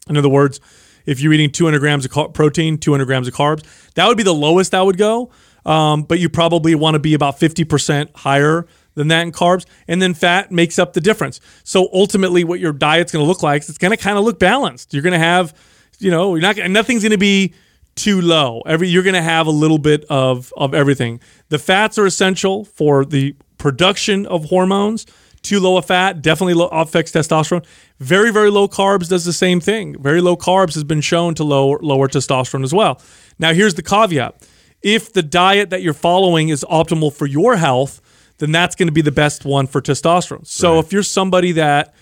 [0.10, 0.60] In other words,
[1.06, 3.63] if you're eating 200 grams of car- protein, 200 grams of carbs,
[3.95, 5.32] that would be the lowest I would go.
[5.65, 9.65] Um, but you probably want to be about 50% higher than that in carbs.
[9.88, 11.39] And then fat makes up the difference.
[11.63, 14.23] So ultimately, what your diet's going to look like is it's going to kind of
[14.23, 14.93] look balanced.
[14.93, 15.54] You're going to have,
[16.00, 17.54] you know, you're not nothing's going to be
[17.95, 18.62] too low.
[18.65, 21.19] Every you're going to have a little bit of of everything.
[21.50, 25.06] The fats are essential for the production of hormones.
[25.41, 27.65] Too low of fat definitely low, affects testosterone.
[28.00, 30.02] Very very low carbs does the same thing.
[30.02, 33.02] Very low carbs has been shown to lower lower testosterone as well.
[33.39, 34.36] Now here's the caveat:
[34.82, 38.02] if the diet that you're following is optimal for your health,
[38.39, 40.45] then that's going to be the best one for testosterone.
[40.45, 41.93] So if you're somebody that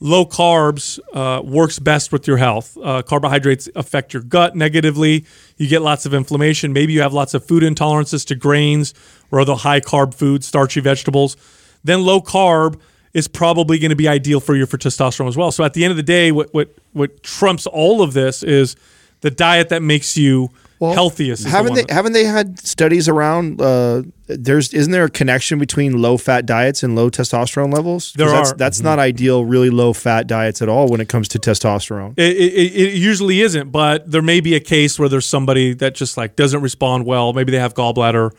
[0.00, 2.76] low carbs uh, works best with your health.
[2.82, 5.24] Uh, carbohydrates affect your gut negatively.
[5.56, 6.72] You get lots of inflammation.
[6.72, 8.94] Maybe you have lots of food intolerances to grains
[9.30, 11.36] or other high carb foods, starchy vegetables.
[11.84, 12.80] Then low carb
[13.14, 15.50] is probably going to be ideal for you for testosterone as well.
[15.50, 18.76] So at the end of the day, what what what trumps all of this is
[19.20, 21.44] the diet that makes you healthiest.
[21.46, 23.60] haven't one they haven't they had studies around?
[23.60, 28.12] Uh, there's isn't there a connection between low fat diets and low testosterone levels?
[28.12, 28.56] There that's, are.
[28.56, 29.44] That's not ideal.
[29.44, 32.14] Really low fat diets at all when it comes to testosterone.
[32.16, 35.94] It, it, it usually isn't, but there may be a case where there's somebody that
[35.94, 37.32] just like doesn't respond well.
[37.32, 38.32] Maybe they have gallbladder,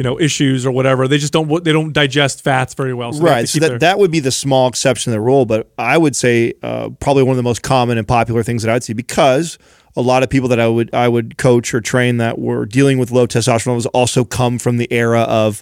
[0.00, 1.06] you know, issues or whatever.
[1.06, 3.12] They just don't they don't digest fats very well.
[3.12, 3.48] So they have to right.
[3.50, 6.16] So that, their- that would be the small exception to the rule, but I would
[6.16, 8.94] say uh, probably one of the most common and popular things that I would see
[8.94, 9.58] because
[9.96, 12.96] a lot of people that I would I would coach or train that were dealing
[12.96, 15.60] with low testosterone levels also come from the era of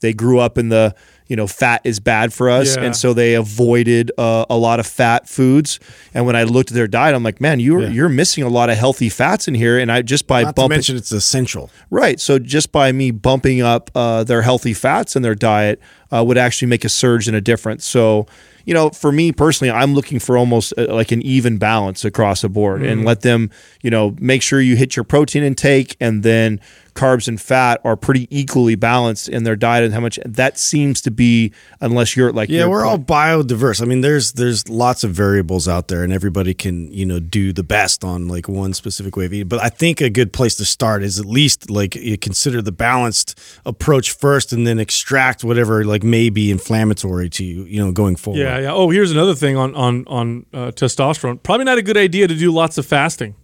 [0.00, 0.94] they grew up in the
[1.26, 2.84] you know fat is bad for us, Yeah.
[2.84, 5.80] and so they avoided uh, a lot of fat foods.
[6.12, 8.68] And when I looked at their diet, I'm like, man, you're you're missing a lot
[8.70, 9.78] of healthy fats in here.
[9.78, 11.70] And I just by Not bumping it's essential.
[11.90, 12.20] Right.
[12.20, 15.80] So just by me bumping up uh, their healthy fats in their diet
[16.12, 17.84] uh, would actually make a surge and a difference.
[17.86, 18.26] So,
[18.66, 22.42] you know, for me personally, I'm looking for almost uh, like an even balance across
[22.42, 23.50] the board and let them,
[23.82, 26.60] you know, make sure you hit your protein intake and then
[26.94, 31.00] carbs and fat are pretty equally balanced in their diet and how much that seems
[31.00, 33.82] to be unless you're like Yeah, you're- we're all biodiverse.
[33.82, 37.52] I mean, there's there's lots of variables out there, and everybody can you know do
[37.52, 39.48] the best on like one specific way of eating.
[39.48, 42.72] But I think a good place to start is at least like you consider the
[42.72, 47.92] balanced approach first, and then extract whatever like may be inflammatory to you, you know,
[47.92, 48.40] going forward.
[48.40, 48.72] yeah, yeah.
[48.72, 51.42] Oh, here's another thing on on on uh, testosterone.
[51.42, 53.34] Probably not a good idea to do lots of fasting.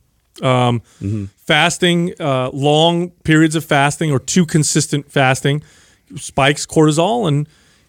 [0.43, 0.83] Um,
[1.37, 5.63] Fasting, uh, long periods of fasting or too consistent fasting
[6.17, 7.49] spikes cortisol and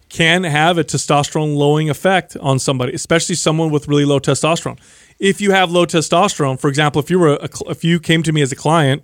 [0.10, 4.78] can have a testosterone lowering effect on somebody, especially someone with really low testosterone.
[5.20, 8.32] If you have low testosterone, for example, if you were a, if you came to
[8.34, 9.04] me as a client,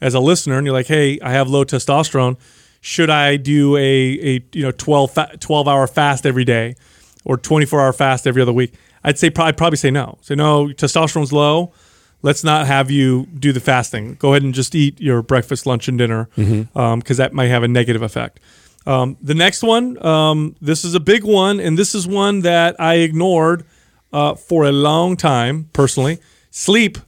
[0.00, 2.36] as a listener, and you're like, "Hey, I have low testosterone.
[2.80, 6.74] Should I do a a you know 12 fa- 12 hour fast every day,
[7.24, 10.18] or 24 hour fast every other week?" I'd say probably probably say no.
[10.20, 11.72] Say no, testosterone's low.
[12.22, 14.14] Let's not have you do the fasting.
[14.14, 17.68] Go ahead and just eat your breakfast, lunch, and dinner because that might have a
[17.68, 18.40] negative effect.
[18.86, 22.80] Um, the next one, um, this is a big one, and this is one that
[22.80, 23.64] I ignored
[24.12, 26.18] uh, for a long time personally.
[26.50, 26.98] Sleep.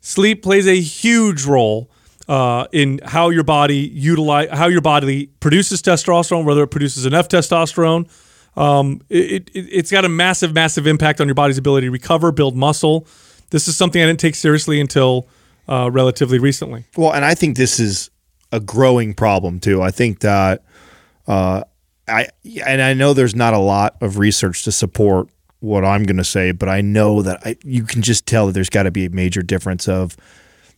[0.00, 1.90] Sleep plays a huge role
[2.28, 7.28] uh, in how your body utilize how your body produces testosterone, whether it produces enough
[7.28, 8.08] testosterone.
[8.56, 12.32] Um, it, it, it's got a massive, massive impact on your body's ability to recover,
[12.32, 13.06] build muscle.
[13.50, 15.26] This is something I didn't take seriously until
[15.68, 16.84] uh, relatively recently.
[16.96, 18.10] Well, and I think this is
[18.52, 19.82] a growing problem too.
[19.82, 20.62] I think that
[21.26, 21.62] uh,
[22.08, 22.28] I
[22.66, 25.28] and I know there's not a lot of research to support
[25.60, 28.52] what I'm going to say, but I know that I, you can just tell that
[28.52, 30.16] there's got to be a major difference of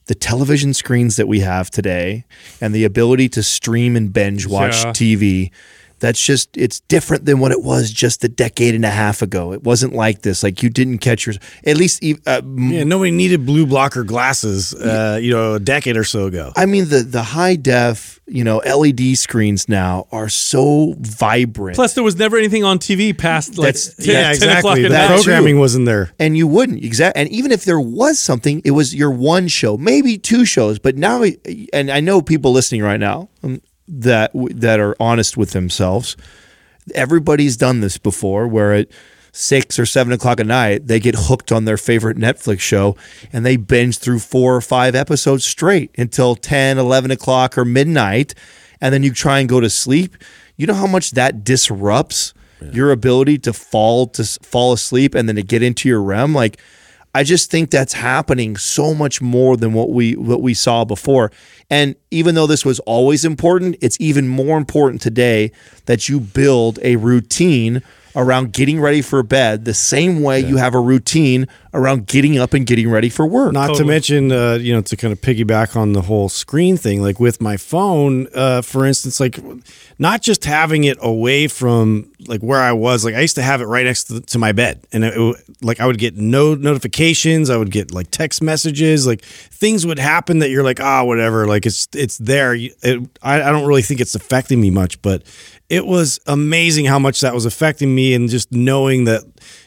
[0.04, 2.24] the television screens that we have today
[2.60, 4.92] and the ability to stream and binge watch Yeah.
[4.92, 5.50] TV.
[5.98, 9.52] That's just it's different than what it was just a decade and a half ago.
[9.52, 10.42] It wasn't like this.
[10.42, 15.18] Like you didn't catch your at least uh, Yeah, nobody needed blue blocker glasses, uh,
[15.22, 16.52] you know, a decade or so ago.
[16.56, 21.76] I mean the the high def, you know, LED screens now are so vibrant.
[21.76, 24.58] Plus, there was never anything on TV past like That's- 10, yeah, 10 exactly.
[24.58, 25.16] o'clock The at That's night.
[25.24, 25.60] programming true.
[25.60, 26.12] wasn't there.
[26.18, 27.22] and you wouldn't exactly.
[27.22, 30.96] and even if there was something, it was your one show, maybe two shows, but
[30.96, 31.24] now
[31.72, 36.16] and I know people listening right now um, that that are honest with themselves.
[36.94, 38.88] Everybody's done this before where at
[39.36, 42.96] six or seven o'clock at night, they get hooked on their favorite Netflix show
[43.32, 48.34] and they binge through four or five episodes straight until 10, 11 o'clock or midnight.
[48.80, 50.16] And then you try and go to sleep.
[50.56, 52.32] You know how much that disrupts
[52.72, 56.32] your ability to fall to fall asleep and then to get into your REM?
[56.32, 56.58] Like,
[57.16, 61.32] I just think that's happening so much more than what we what we saw before.
[61.70, 65.50] And even though this was always important, it's even more important today
[65.86, 67.82] that you build a routine
[68.16, 72.54] around getting ready for bed the same way you have a routine around getting up
[72.54, 73.52] and getting ready for work.
[73.52, 77.02] Not to mention, uh, you know, to kind of piggyback on the whole screen thing,
[77.02, 79.38] like with my phone, uh, for instance, like
[79.98, 83.60] not just having it away from like where I was, like I used to have
[83.60, 86.54] it right next to, to my bed, and it, it, like I would get no
[86.54, 91.04] notifications, I would get like text messages, like things would happen that you're like, ah,
[91.04, 92.54] whatever, like it's it's there.
[92.54, 95.22] It, I, I don't really think it's affecting me much, but
[95.68, 99.22] it was amazing how much that was affecting me and just knowing that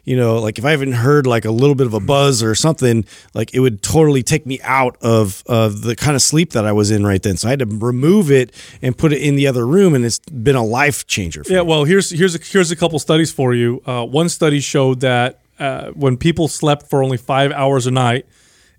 [0.06, 2.56] you know like if i haven't heard like a little bit of a buzz or
[2.56, 6.66] something like it would totally take me out of of the kind of sleep that
[6.66, 9.36] i was in right then so i had to remove it and put it in
[9.36, 11.68] the other room and it's been a life changer for Yeah, me.
[11.68, 13.82] well, here's here's a, here's a couple studies for you.
[13.86, 18.26] Uh, one study showed that uh, when people slept for only five hours a night,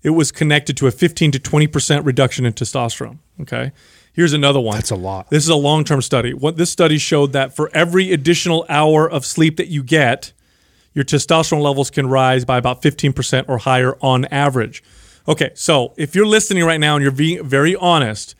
[0.01, 3.19] it was connected to a 15 to 20 percent reduction in testosterone.
[3.41, 3.71] Okay,
[4.13, 4.75] here's another one.
[4.75, 5.29] That's a lot.
[5.29, 6.33] This is a long term study.
[6.33, 10.33] What this study showed that for every additional hour of sleep that you get,
[10.93, 14.83] your testosterone levels can rise by about 15% or higher on average.
[15.27, 18.35] Okay, so if you're listening right now and you're being very honest,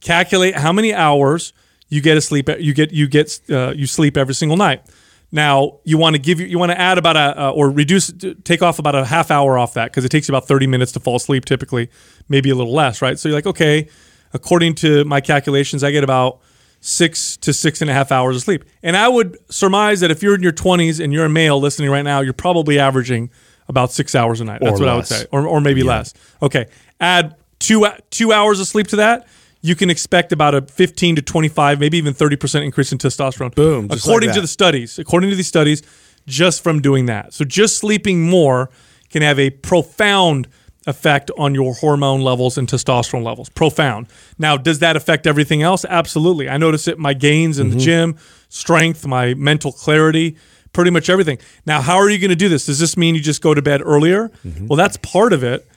[0.00, 1.52] calculate how many hours
[1.88, 2.48] you get to sleep.
[2.58, 4.82] You get you get uh, you sleep every single night.
[5.30, 8.10] Now you want to give you you want to add about a uh, or reduce
[8.44, 10.92] take off about a half hour off that because it takes you about 30 minutes
[10.92, 11.90] to fall asleep typically,
[12.30, 13.18] maybe a little less, right?
[13.18, 13.88] So you're like, okay,
[14.32, 16.40] according to my calculations, I get about
[16.80, 18.64] six to six and a half hours of sleep.
[18.82, 21.90] And I would surmise that if you're in your 20s and you're a male listening
[21.90, 23.30] right now, you're probably averaging
[23.68, 24.60] about six hours a night.
[24.60, 26.12] That's Or what I would say, or, or maybe less.
[26.42, 26.66] Okay,
[27.00, 29.28] add two two hours of sleep to that.
[29.64, 33.54] You can expect about a 15 to 25, maybe even 30% increase in testosterone.
[33.54, 35.82] Boom, According like to the studies, according to these studies,
[36.26, 37.32] just from doing that.
[37.32, 38.70] So just sleeping more
[39.08, 40.48] can have a profound
[40.86, 43.48] effect on your hormone levels and testosterone levels.
[43.50, 44.08] Profound.
[44.38, 45.84] Now, does that affect everything else?
[45.84, 46.48] Absolutely.
[46.48, 47.84] I notice it my gains in the mm-hmm.
[47.84, 48.18] gym,
[48.48, 50.36] strength, my mental clarity,
[50.72, 51.38] pretty much everything.
[51.66, 52.66] Now, how are you going to do this?
[52.66, 54.28] Does this mean you just go to bed earlier?
[54.44, 54.66] Mm-hmm.
[54.66, 55.68] Well, that's part of it.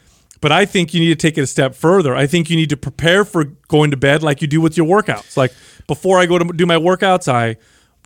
[0.42, 2.16] But I think you need to take it a step further.
[2.16, 4.86] I think you need to prepare for going to bed like you do with your
[4.86, 5.38] workouts.
[5.38, 5.54] Like
[5.88, 7.58] before I go to do my workouts, I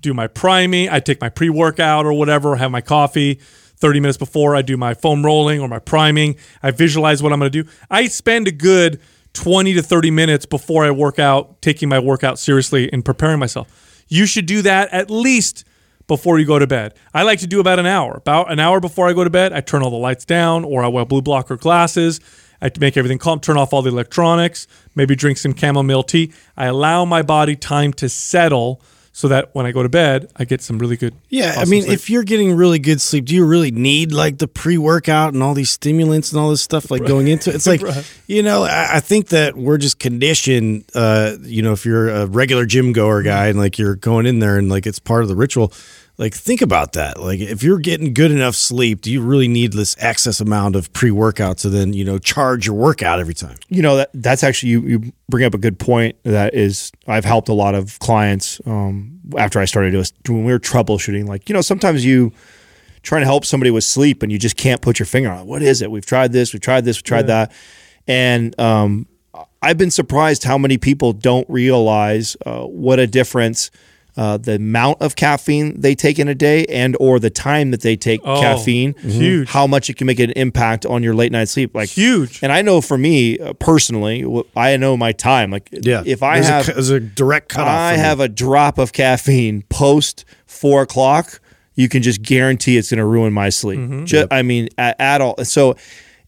[0.01, 3.39] do my priming, I take my pre workout or whatever, have my coffee.
[3.79, 7.39] 30 minutes before I do my foam rolling or my priming, I visualize what I'm
[7.39, 7.69] going to do.
[7.89, 8.99] I spend a good
[9.33, 14.03] 20 to 30 minutes before I work out, taking my workout seriously and preparing myself.
[14.07, 15.63] You should do that at least
[16.07, 16.95] before you go to bed.
[17.13, 18.15] I like to do about an hour.
[18.15, 20.83] About an hour before I go to bed, I turn all the lights down or
[20.83, 22.19] I wear blue blocker glasses.
[22.61, 26.33] I make everything calm, turn off all the electronics, maybe drink some chamomile tea.
[26.57, 28.81] I allow my body time to settle
[29.19, 31.13] so that when I go to bed, I get some really good.
[31.27, 31.93] Yeah, I mean, sleep.
[31.93, 35.53] if you're getting really good sleep, do you really need like the pre-workout and all
[35.53, 37.57] these stimulants and all this stuff like going into it?
[37.57, 37.81] It's like,
[38.27, 40.85] you know, I, I think that we're just conditioned.
[40.95, 44.39] Uh, you know, if you're a regular gym goer guy and like you're going in
[44.39, 45.73] there and like it's part of the ritual,
[46.19, 47.19] like think about that.
[47.19, 50.91] Like if you're getting good enough sleep, do you really need this excess amount of
[50.93, 53.55] pre-workout to then you know charge your workout every time?
[53.69, 57.23] you know that that's actually you, you bring up a good point that is i've
[57.23, 59.91] helped a lot of clients um, after i started
[60.23, 62.33] doing when we were troubleshooting like you know sometimes you
[63.03, 65.45] trying to help somebody with sleep and you just can't put your finger on it.
[65.45, 67.51] what is it we've tried this we've tried this we've tried that
[68.07, 69.07] and um,
[69.61, 73.71] i've been surprised how many people don't realize uh, what a difference
[74.17, 77.81] uh, the amount of caffeine they take in a day and or the time that
[77.81, 79.47] they take Oh, caffeine huge.
[79.49, 82.39] how much it can make an impact on your late night sleep like Huge.
[82.43, 85.51] and I know for me uh, personally, I know my time.
[85.51, 87.69] Like, Yeah, if I there's have, a, there's a direct cutoff.
[87.69, 88.03] I for me.
[88.03, 91.39] have a drop of caffeine post four o'clock,
[91.75, 93.79] you can just guarantee it's going to ruin my sleep.
[93.79, 94.03] Mm-hmm.
[94.05, 95.35] Ju- I mean, at, at all.
[95.45, 95.75] So,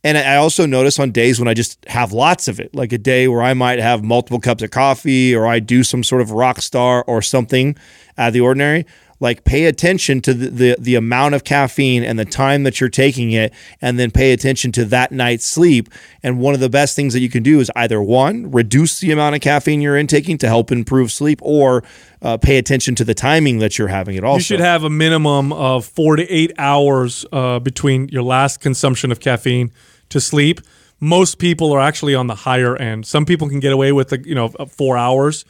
[0.04, 2.98] and I also notice on days when I just have lots of it, like a
[2.98, 6.30] day where I might have multiple cups of coffee, or I do some sort of
[6.30, 7.76] Rockstar or something
[8.18, 8.86] out of the ordinary.
[9.20, 12.90] Like pay attention to the, the the amount of caffeine and the time that you're
[12.90, 15.90] taking it, and then pay attention to that night's sleep.
[16.24, 19.12] And one of the best things that you can do is either one reduce the
[19.12, 21.84] amount of caffeine you're intaking to help improve sleep, or
[22.24, 24.24] uh, pay attention to the timing that you're having it.
[24.24, 28.60] Also, You should have a minimum of four to eight hours uh, between your last
[28.60, 29.72] consumption of caffeine
[30.12, 30.62] to sleep.
[31.04, 33.08] most people are actually on the higher end.
[33.08, 35.46] Some people can get away with the, you know four hours.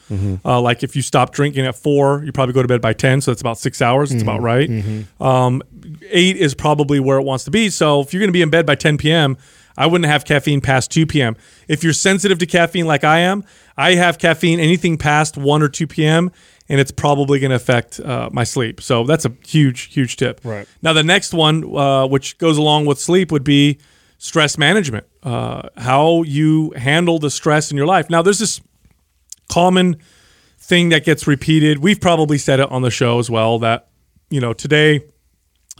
[0.45, 3.19] Uh, like if you stop drinking at four, you probably go to bed by ten,
[3.19, 4.11] so that's about six hours.
[4.13, 4.69] It's about right.
[5.19, 5.61] Um,
[6.09, 7.69] eight is probably where it wants to be.
[7.69, 9.37] So if you're going to be in bed by 10 p.m.,
[9.77, 11.35] I wouldn't have caffeine past 2 p.m.
[11.67, 13.43] If you're sensitive to caffeine like I am,
[13.77, 16.31] I have caffeine anything past 1 or 2 p.m.
[16.69, 18.81] and it's probably going to affect uh, my sleep.
[18.81, 20.41] So that's a huge, huge tip.
[20.43, 20.67] Right.
[20.81, 23.79] Now the next one, uh, which goes along with sleep, would be
[24.23, 25.03] stress management.
[25.23, 28.07] Uh, how you handle the stress in your life.
[28.07, 28.61] Now there's this
[29.49, 29.97] common
[30.59, 31.79] thing that gets repeated.
[31.79, 33.87] We've probably said it on the show as well that
[34.29, 35.01] you know today,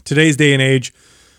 [0.04, 0.92] today's day and age,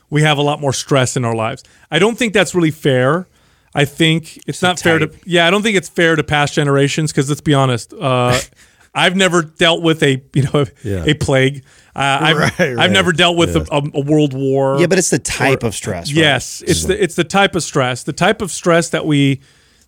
[0.10, 1.64] we have a lot more stress in our lives.
[1.92, 3.28] I don't think that's really fair.
[3.76, 5.46] I think it's not fair to yeah.
[5.46, 7.94] I don't think it's fair to past generations because let's be honest.
[7.94, 8.40] Uh,
[8.96, 11.04] I've never dealt with a you know Yeah.
[11.06, 11.66] a plague.
[11.96, 13.64] Uh, I've, Right, I've never dealt with Yeah.
[13.72, 14.80] a, a, a world war.
[14.80, 16.10] Yeah, but it's the type of stress.
[16.10, 16.18] Right?
[16.18, 18.04] Yes, it's the it's the type of stress.
[18.04, 19.42] The type of stress that we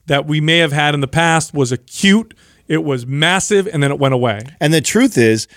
[0.05, 2.33] that we may have had in the past was acute.
[2.67, 4.41] It was massive, and then it went away.
[4.59, 5.47] And the truth is,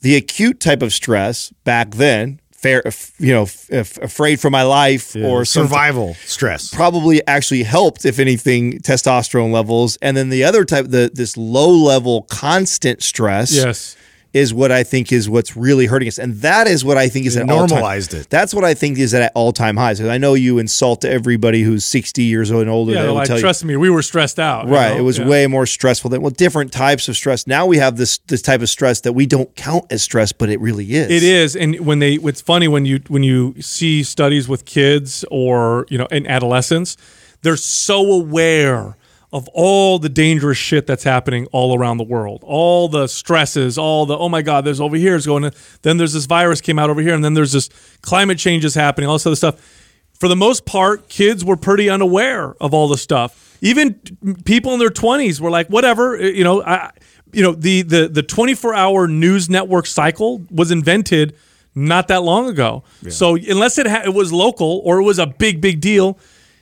[0.00, 2.82] the acute type of stress back then, fair,
[3.18, 6.72] you know, f- f- afraid for my life or survival stress.
[6.72, 9.98] probably actually helped, if anything, testosterone levels.
[10.02, 13.96] And then the other type, the this low level constant stress, Yes.
[14.38, 17.26] Is what I think is what's really hurting us, and that is what I think
[17.26, 18.30] is It at all time- normalized it.
[18.30, 19.98] That's what I think is at all time highs.
[20.00, 22.92] 'Cause I know you insult everybody who's sixty years old and older.
[22.92, 24.66] Yeah, they they're will like tell you- trust me, we were stressed out.
[24.68, 24.94] you Right.
[24.94, 24.98] know?
[24.98, 25.26] It was Yeah.
[25.26, 27.46] way more stressful than well, different types of stress.
[27.46, 30.48] Now we have this this type of stress that we don't count as stress, but
[30.48, 31.10] it really is.
[31.10, 35.24] It is, and when they, it's funny when you when you see studies with kids
[35.30, 36.96] or you know in adolescents,
[37.42, 38.96] they're so aware
[39.32, 44.06] of all the dangerous shit that's happening all around the world, all the stresses, all
[44.06, 45.42] the oh my god, there's over here is going.
[45.42, 45.52] to-
[45.82, 47.68] Then there's this virus came out over here, and then there's this
[48.00, 49.84] climate change is happening, all this other stuff.
[50.18, 53.56] For the most part, kids were pretty unaware of all the stuff.
[53.60, 54.00] Even
[54.44, 56.90] people in their twenties were like, whatever, eh, you know, I,
[57.32, 61.36] you know, the the the 24 hour news network cycle was invented
[61.74, 62.82] not that long ago.
[63.10, 66.18] So unless it ha- it was local or it was a big big deal,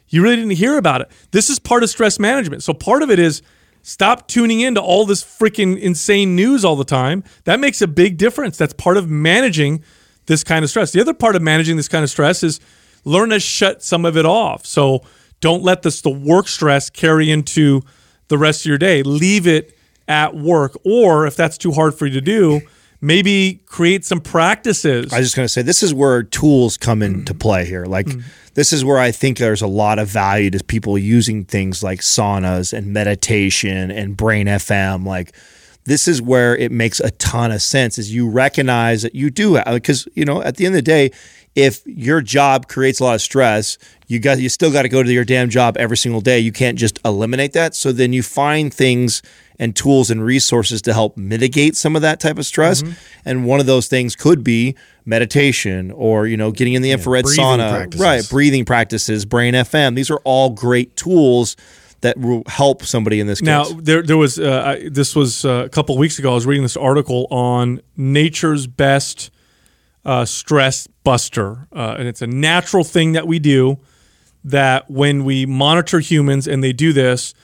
[0.09, 1.11] you really didn't hear about it.
[1.31, 2.63] This is part of stress management.
[2.63, 3.43] So part of it is
[3.83, 7.25] stop tuning into all this freaking insane news all the time.
[7.45, 8.57] That makes a big difference.
[8.57, 9.83] That's part of managing
[10.27, 10.93] this kind of stress.
[10.93, 12.61] The other part of managing this kind of stress is
[13.05, 14.67] learn to shut some of it off.
[14.67, 15.03] So
[15.41, 17.83] don't let this the work stress carry into
[18.29, 19.03] the rest of your day.
[19.03, 19.77] Leave it
[20.09, 22.61] at work or if that's too hard for you to do,
[23.01, 25.13] maybe create some practices.
[25.13, 27.41] I was just going to say this is where tools come into Mm.
[27.41, 27.85] play here.
[27.87, 28.09] Like
[28.55, 32.01] this is where I think there's a lot of value to people using things like
[32.01, 35.05] saunas and meditation and brain FM.
[35.07, 35.35] Like
[35.85, 39.57] this is where it makes a ton of sense is you recognize that you do
[39.57, 39.65] it.
[39.67, 41.11] because you know at the end of the day
[41.55, 43.79] if your job creates a lot of stress
[44.09, 46.53] you got you still got to go to your damn job every single day you
[46.53, 49.23] can't just eliminate that so then you find things
[49.59, 52.83] and tools and resources to help mitigate some of that type of stress
[53.25, 57.25] and one of those things could be meditation or you know getting in the infrared
[57.25, 58.01] sauna practices.
[58.01, 61.57] right breathing practices brain fm these are all great tools
[62.03, 65.45] that will help somebody in this case Now there there was uh, I, this was
[65.45, 66.33] uh, a couple of weeks ago.
[66.33, 69.31] I was reading this article on nature's best
[70.05, 73.79] uh, stress buster, uh, and it's a natural thing that we do.
[74.45, 77.35] That when we monitor humans and they do this,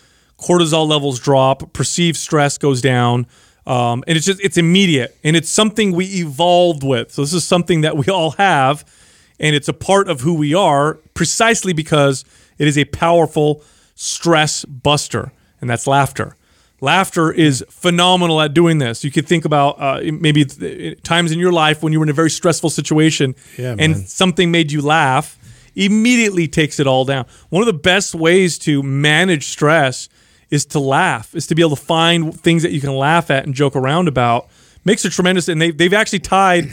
[0.42, 3.26] cortisol levels drop, perceived stress goes down,
[3.66, 7.12] um, and it's just it's immediate, and it's something we evolved with.
[7.12, 8.84] So this is something that we all have,
[9.38, 12.24] and it's a part of who we are, precisely because
[12.58, 13.62] it is a powerful
[13.94, 16.36] stress buster, and that's laughter.
[16.80, 19.04] Laughter is phenomenal at doing this.
[19.04, 20.44] You could think about uh, maybe
[21.04, 24.50] times in your life when you were in a very stressful situation Yeah, and something
[24.50, 25.38] made you laugh,
[25.76, 27.26] immediately takes it all down.
[27.50, 30.08] One of the best ways to manage stress
[30.52, 33.44] is to laugh, is to be able to find things that you can laugh at
[33.46, 34.48] and joke around about.
[34.84, 36.68] Makes a tremendous, and they, they've actually tied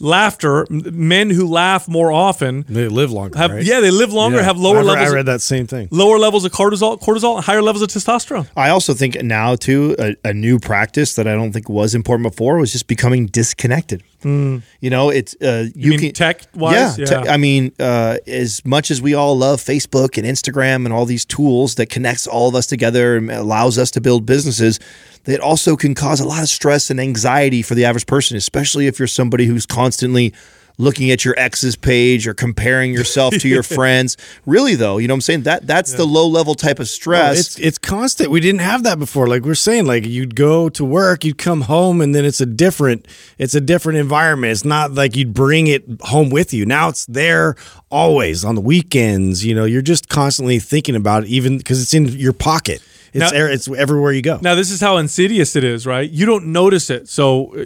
[0.00, 3.64] laughter, men who laugh more often They live longer, have, right?
[3.64, 5.10] yeah, they live longer, have lower I read, levels.
[5.10, 5.88] I read that same thing.
[5.90, 8.48] lower levels of cortisol, cortisol, and higher levels of testosterone.
[8.56, 12.28] I also think now too a, a new practice that I don't think was important
[12.30, 14.02] before was just becoming disconnected.
[14.24, 16.98] You know, it's uh, you, mean can tech-wise?
[16.98, 17.22] Yeah, Yeah.
[17.22, 21.04] te- I mean, uh, as much as we all love Facebook and Instagram and all
[21.06, 24.78] these tools that connects all of us together and allows us to build businesses,
[25.26, 28.86] it also can cause a lot of stress and anxiety for the average person, especially
[28.86, 30.32] if you're somebody who's constantly
[30.78, 34.16] looking at your ex's page or comparing yourself to your friends.
[34.46, 35.42] Really though, you know what I'm saying?
[35.42, 37.38] That that's the low level type of stress.
[37.38, 38.30] It's it's constant.
[38.30, 39.26] We didn't have that before.
[39.26, 42.46] Like we're saying, like you'd go to work, you'd come home, and then it's a
[42.46, 43.06] different
[43.38, 44.52] it's a different environment.
[44.52, 46.66] It's not like you'd bring it home with you.
[46.66, 47.56] Now it's there
[47.90, 49.44] always on the weekends.
[49.44, 52.82] You know, you're just constantly thinking about it, even because it's in your pocket.
[53.12, 54.38] It's Now- it's everywhere you go.
[54.40, 56.10] Now, this is how insidious it is, right?
[56.10, 57.08] You don't notice it.
[57.10, 57.64] So, uh,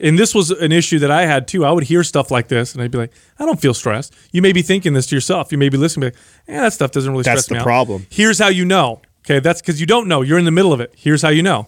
[0.00, 1.64] and this was an issue that I had too.
[1.64, 4.14] I would hear stuff like this, and I'd be like, I don't feel stressed.
[4.32, 5.50] You may be thinking this to yourself.
[5.50, 6.16] You may be listening, be like,
[6.56, 7.72] eh, that stuff doesn't really That's stress me That's the out.
[7.72, 8.06] problem.
[8.10, 9.02] Here's how you know.
[9.26, 10.22] Okay, that's because you don't know.
[10.22, 10.92] You're in the middle of it.
[10.96, 11.66] Here's how you know.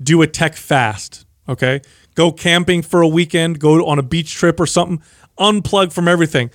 [0.00, 1.24] Do a tech fast.
[1.48, 1.80] Okay,
[2.14, 3.58] go camping for a weekend.
[3.58, 5.02] Go on a beach trip or something.
[5.38, 6.50] Unplug from everything,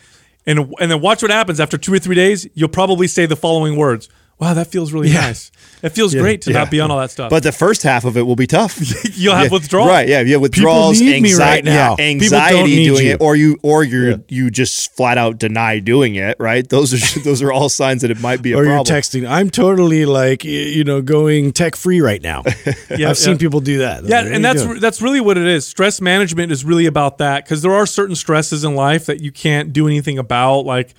[0.46, 2.48] and and then watch what happens after two or three days.
[2.54, 4.08] You'll probably say the following words.
[4.40, 5.52] Wow, that feels really nice.
[5.84, 6.60] It feels great to yeah.
[6.60, 7.30] not be on all that stuff.
[7.30, 8.78] but the first half of it will be tough.
[9.18, 9.90] You'll have Yeah, withdrawals.
[9.90, 11.74] Right, yeah, yeah, withdrawals, need me right anxiety, now.
[11.74, 13.12] yeah, People don't anxiety doing you.
[13.14, 16.36] it, or you, or you, you just flat out deny doing it.
[16.40, 18.78] Right, those are those are all signs that it might be a or problem.
[18.88, 19.30] you're texting.
[19.30, 22.44] I'm totally like you know going tech free right now.
[22.98, 24.04] Yeah, I've seen people do that.
[24.06, 24.80] Yeah, are and that's doing?
[24.80, 25.66] that's really what it is.
[25.66, 29.32] Stress management is really about that because there are certain stresses in life that you
[29.32, 30.62] can't do anything about.
[30.62, 30.94] Like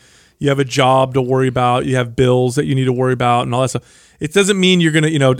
[0.44, 3.14] you have a job to worry about, you have bills that you need to worry
[3.14, 4.16] about, and all that stuff.
[4.20, 5.34] It doesn't mean you're gonna, you know,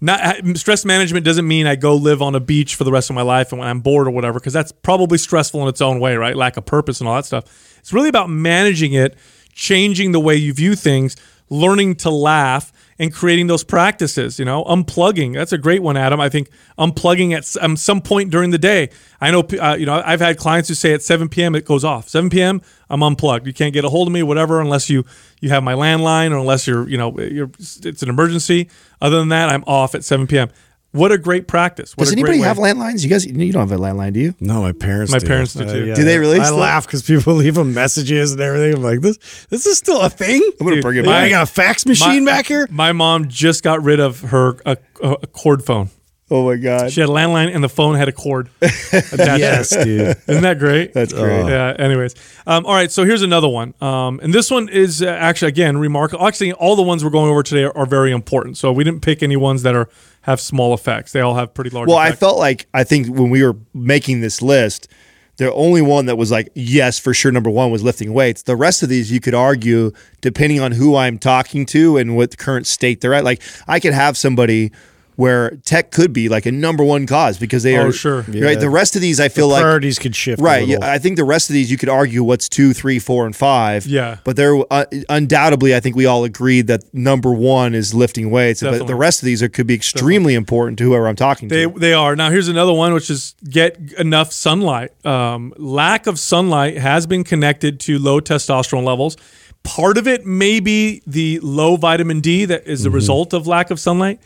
[0.00, 3.16] not stress management doesn't mean I go live on a beach for the rest of
[3.16, 6.00] my life and when I'm bored or whatever, because that's probably stressful in its own
[6.00, 6.34] way, right?
[6.34, 7.44] Lack of purpose and all that stuff.
[7.80, 9.16] It's really about managing it,
[9.52, 11.16] changing the way you view things,
[11.50, 15.34] learning to laugh and creating those practices, you know, unplugging.
[15.34, 16.20] That's a great one, Adam.
[16.20, 18.90] I think unplugging at um, some point during the day.
[19.20, 21.54] I know, uh, you know, I've had clients who say at 7 p.m.
[21.54, 22.08] it goes off.
[22.08, 22.60] 7 p.m.
[22.88, 23.46] I'm unplugged.
[23.46, 25.04] You can't get a hold of me, whatever, unless you
[25.40, 28.70] you have my landline or unless you're, you know, you're, it's an emergency.
[29.00, 30.50] Other than that, I'm off at 7 p.m.
[30.94, 31.96] What a great practice.
[31.96, 32.46] What Does a anybody way.
[32.46, 33.02] have landlines?
[33.02, 34.34] You guys, you don't have a landline, do you?
[34.38, 35.10] No, my parents.
[35.10, 35.26] My do.
[35.26, 35.92] parents do too.
[35.92, 36.58] Do they really I still?
[36.58, 38.76] laugh because people leave them messages and everything.
[38.76, 39.18] I'm like, this
[39.50, 40.40] this is still a thing.
[40.60, 42.68] I'm gonna Dude, bring it I got a fax machine My- back here.
[42.70, 45.90] My mom just got rid of her a, a cord phone.
[46.30, 48.48] Oh my god, She had a landline and the phone had a cord.
[48.62, 50.16] Yes, dude.
[50.28, 50.92] Isn't that great?
[50.94, 51.46] That's great.
[51.46, 51.74] Yeah.
[51.78, 52.14] Anyways,
[52.46, 52.90] um, all right.
[52.90, 56.26] So here's another one, um, and this one is uh, actually again remarkable.
[56.26, 58.56] Actually, all the ones we're going over today are, are very important.
[58.56, 59.88] So we didn't pick any ones that are
[60.24, 61.12] have small effects.
[61.12, 61.86] They all have pretty large.
[61.86, 64.88] Well, I felt like I think when we were making this list,
[65.36, 68.42] the only one that was like yes for sure number one was lifting weights.
[68.42, 72.38] The rest of these you could argue depending on who I'm talking to and what
[72.38, 73.22] current state they're at.
[73.22, 74.72] Like I could have somebody
[75.16, 78.22] where tech could be like a number one cause because they Oh, are sure.
[78.22, 78.34] right.
[78.34, 78.54] Yeah.
[78.56, 80.40] The rest of these I feel like Priorities could shift.
[80.42, 80.66] Right.
[80.66, 80.84] little.
[80.84, 83.34] Yeah, I think the rest of these you could argue what's two, three, four, and
[83.34, 83.86] five.
[83.86, 84.18] Yeah.
[84.24, 88.62] But there, uh, undoubtedly, I think we all agreed that number one is lifting weights.
[88.62, 91.64] But the rest of these are, could be extremely important to whoever I'm talking They,
[91.64, 91.78] to.
[91.78, 92.16] they are.
[92.16, 94.92] Now, here's another one, which is get enough sunlight.
[95.06, 99.16] Um, lack of sunlight has been connected to low testosterone levels.
[99.62, 103.70] Part of it may be the low vitamin D that is the result of lack
[103.70, 104.20] of sunlight.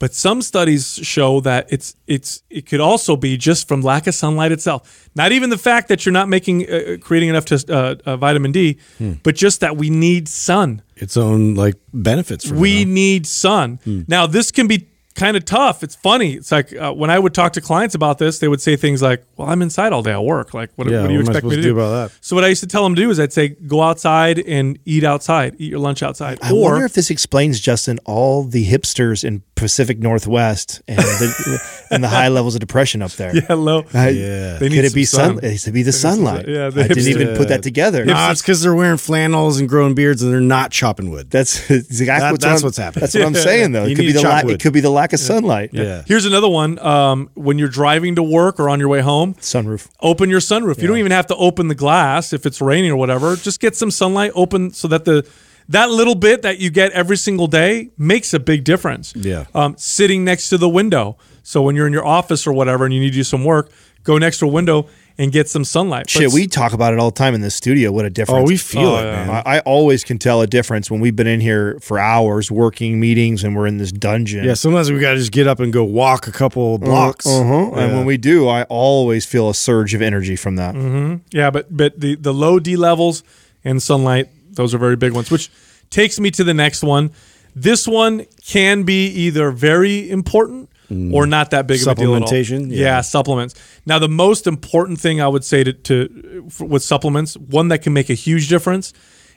[0.00, 4.14] But some studies show that it's it's it could also be just from lack of
[4.14, 5.08] sunlight itself.
[5.14, 8.50] Not even the fact that you're not making uh, creating enough tes- uh, uh, vitamin
[8.50, 8.78] D,
[9.22, 12.50] but just that we need sun its own like benefits.
[12.50, 13.78] We need sun.
[14.08, 14.88] Now, this can be
[15.20, 15.82] kind of tough.
[15.82, 16.32] It's funny.
[16.32, 19.02] It's like uh, when I would talk to clients about this, they would say things
[19.02, 20.54] like, "Well, I'm inside all day at work.
[20.54, 21.62] Like, what, Yeah, what do you what am I expect me to do?
[21.62, 22.18] to do about that?
[22.20, 24.78] So, what I used to tell them to do is I'd say, "Go outside and
[24.84, 25.54] eat outside.
[25.58, 29.42] Eat your lunch outside." I or wonder if this explains, Justin, all the hipsters in
[29.54, 33.32] Pacific Northwest and the, and the high levels of depression up there.
[33.32, 33.84] hello.
[33.92, 34.58] I- Yeah.
[34.58, 35.36] Could it be sun?
[35.36, 35.44] sun.
[35.44, 36.46] It used to be the sunlight.
[36.48, 38.04] yeah, the I didn't hipster- even put that together.
[38.04, 41.30] No, it's because they're wearing flannels and growing beards and they're not chopping wood.
[41.30, 43.00] That's exactly That- what's, that's I'm- what's happening.
[43.00, 43.84] That's what I'm saying, though.
[43.84, 44.44] You It could be the to chop lack.
[44.54, 45.70] It could be the lack of sunlight.
[45.72, 46.02] yeah.
[46.06, 46.78] Here's another one.
[46.78, 49.88] Um, when you're driving to work or on your way home, Sunroof.
[50.00, 50.80] open your sunroof.
[50.80, 53.36] You don't even have to open the glass if it's raining or whatever.
[53.36, 55.26] Just get some sunlight open so that the
[55.68, 59.12] that little bit that you get every single day makes a big difference.
[59.14, 59.44] Yeah.
[59.54, 61.16] Um, sitting next to the window.
[61.42, 63.70] So when you're in your office or whatever and you need to do some work,
[64.04, 64.86] go next to a window
[65.18, 66.04] and get some sunlight.
[66.04, 67.92] But Shit, we talk about it all the time in the studio.
[67.92, 68.40] What a difference!
[68.40, 69.26] Oh, we feel Oh, it, yeah.
[69.26, 69.42] man.
[69.44, 72.98] I, I always can tell a difference when we've been in here for hours working
[72.98, 74.44] meetings and we're in this dungeon.
[74.44, 77.26] Yeah, sometimes we got to just get up and go walk a couple blocks.
[77.26, 77.72] Uh-huh.
[77.74, 80.74] And when we do, I always feel a surge of energy from that.
[81.30, 83.22] Yeah, but but the the low D levels
[83.62, 85.30] and sunlight, those are very big ones.
[85.30, 85.50] Which
[85.90, 87.10] takes me to the next one.
[87.54, 92.22] This one can be either very important or not that big of a deal at
[92.22, 92.28] all.
[92.28, 92.70] Supplementation?
[92.70, 92.76] Yeah.
[92.84, 93.00] Yeah.
[93.00, 93.54] supplements.
[93.86, 97.92] Now, the most important thing I would say to, to with supplements, one that can
[97.92, 98.92] make a huge difference,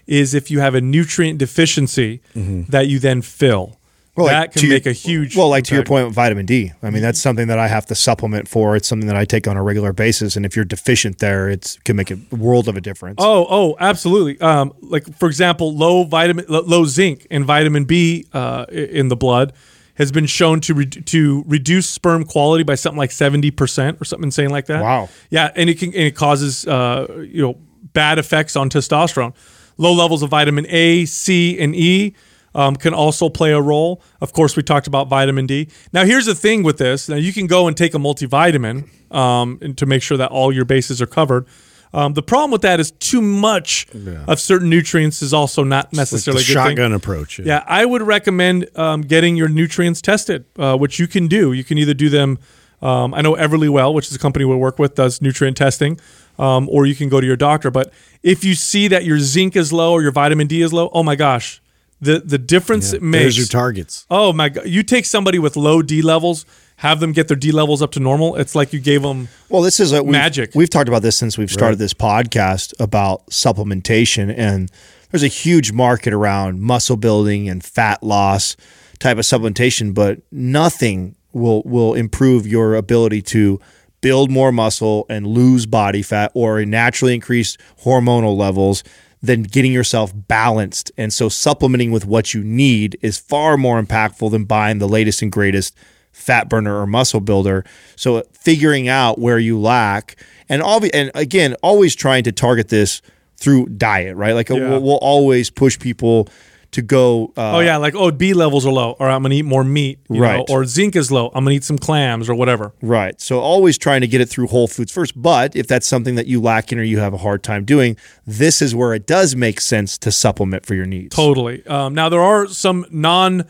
[0.08, 3.78] is if you have a nutrient deficiency that you then fill.
[4.16, 5.36] Well, like, that can to your- make a huge.
[5.36, 6.72] Well, like to your point with vitamin D.
[6.84, 8.76] I mean, that's something that I have to supplement for.
[8.76, 11.80] It's something that I take on a regular basis, and if you're deficient there, it
[11.84, 13.16] can make a world of a difference.
[13.18, 14.40] Oh, oh, absolutely.
[14.40, 19.54] Um, like for example, low vitamin, low zinc and vitamin B uh, in the blood
[19.96, 24.06] has been shown to re- to reduce sperm quality by something like seventy percent or
[24.06, 24.82] something insane like that.
[24.82, 25.10] Wow.
[25.30, 27.58] Yeah, and it can and it causes uh, you know
[27.94, 29.34] bad effects on testosterone.
[29.78, 32.14] Low levels of vitamin A, C, and E.
[32.56, 34.04] Um, can also play a role.
[34.22, 35.70] Of course, we talked about vitamin D.
[35.92, 37.10] Now, here's the thing with this.
[37.10, 40.52] Now, you can go and take a multivitamin um, and to make sure that all
[40.52, 41.48] your bases are covered.
[41.94, 43.86] Um, the problem with that is too much
[44.28, 46.64] of certain nutrients is also not Like necessarily a good thing.
[46.78, 47.38] shotgun approach.
[47.40, 51.54] Yeah, I would recommend um, getting your nutrients tested, uh, which you can do.
[51.54, 52.40] You can either do them.
[52.82, 56.00] Um, I know Everlywell, which is a company we work with, does nutrient testing,
[56.40, 57.70] um, or you can go to your doctor.
[57.72, 60.90] But if you see that your zinc is low or your vitamin D is low,
[60.94, 61.62] oh my gosh,
[62.02, 63.22] the the difference it makes.
[63.24, 64.06] There's your targets.
[64.10, 64.68] Oh my god!
[64.68, 66.46] You take somebody with low D levels,
[66.78, 68.36] have them get their D levels up to normal.
[68.36, 69.30] It's like you gave them.
[69.50, 70.52] Well, this is a, we've, Magic.
[70.56, 74.72] We've talked about this since we've started this podcast about supplementation, and
[75.12, 78.56] there's a huge market around muscle building and fat loss
[79.00, 83.60] type of supplementation, but nothing will will improve your ability to
[84.02, 88.84] build more muscle and lose body fat or naturally increase hormonal levels
[89.22, 90.92] than getting yourself balanced.
[90.98, 95.22] And so supplementing with what you need is far more impactful than buying the latest
[95.22, 95.74] and greatest
[96.14, 97.66] fat burner or muscle builder.
[97.98, 100.16] So figuring out where you lack
[100.48, 103.02] and obvi- and again, always trying to target this
[103.38, 104.34] through diet, right?
[104.34, 104.70] Like Yeah.
[104.70, 106.30] we'll, we'll always push people
[106.72, 107.32] to go.
[107.38, 110.00] Uh, Oh yeah, like oh B levels are low, or I'm gonna eat more meat,
[110.10, 110.38] you Right.
[110.38, 112.74] know, or zinc is low, I'm gonna eat some clams or whatever.
[112.82, 113.20] Right.
[113.22, 115.14] So always trying to get it through whole foods first.
[115.22, 117.96] But if that's something that you lack in or you have a hard time doing,
[118.26, 121.16] this is where it does make sense to supplement for your needs.
[121.16, 121.64] Totally.
[121.68, 123.46] Um, now there are some non,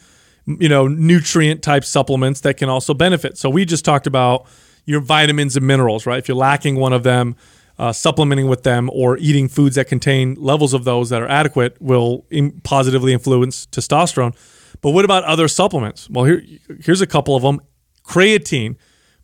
[0.46, 3.38] you know, nutrient type supplements that can also benefit.
[3.38, 4.46] So we just talked about
[4.86, 6.20] your vitamins and minerals, right?
[6.20, 7.36] If you're lacking one of them,
[7.80, 11.82] uh, supplementing with them or eating foods that contain levels of those that are adequate
[11.82, 14.36] will im- positively influence testosterone.
[14.82, 16.10] But what about other supplements?
[16.10, 16.44] Well, here
[16.82, 17.62] here's a couple of them.
[18.06, 18.76] Creatine.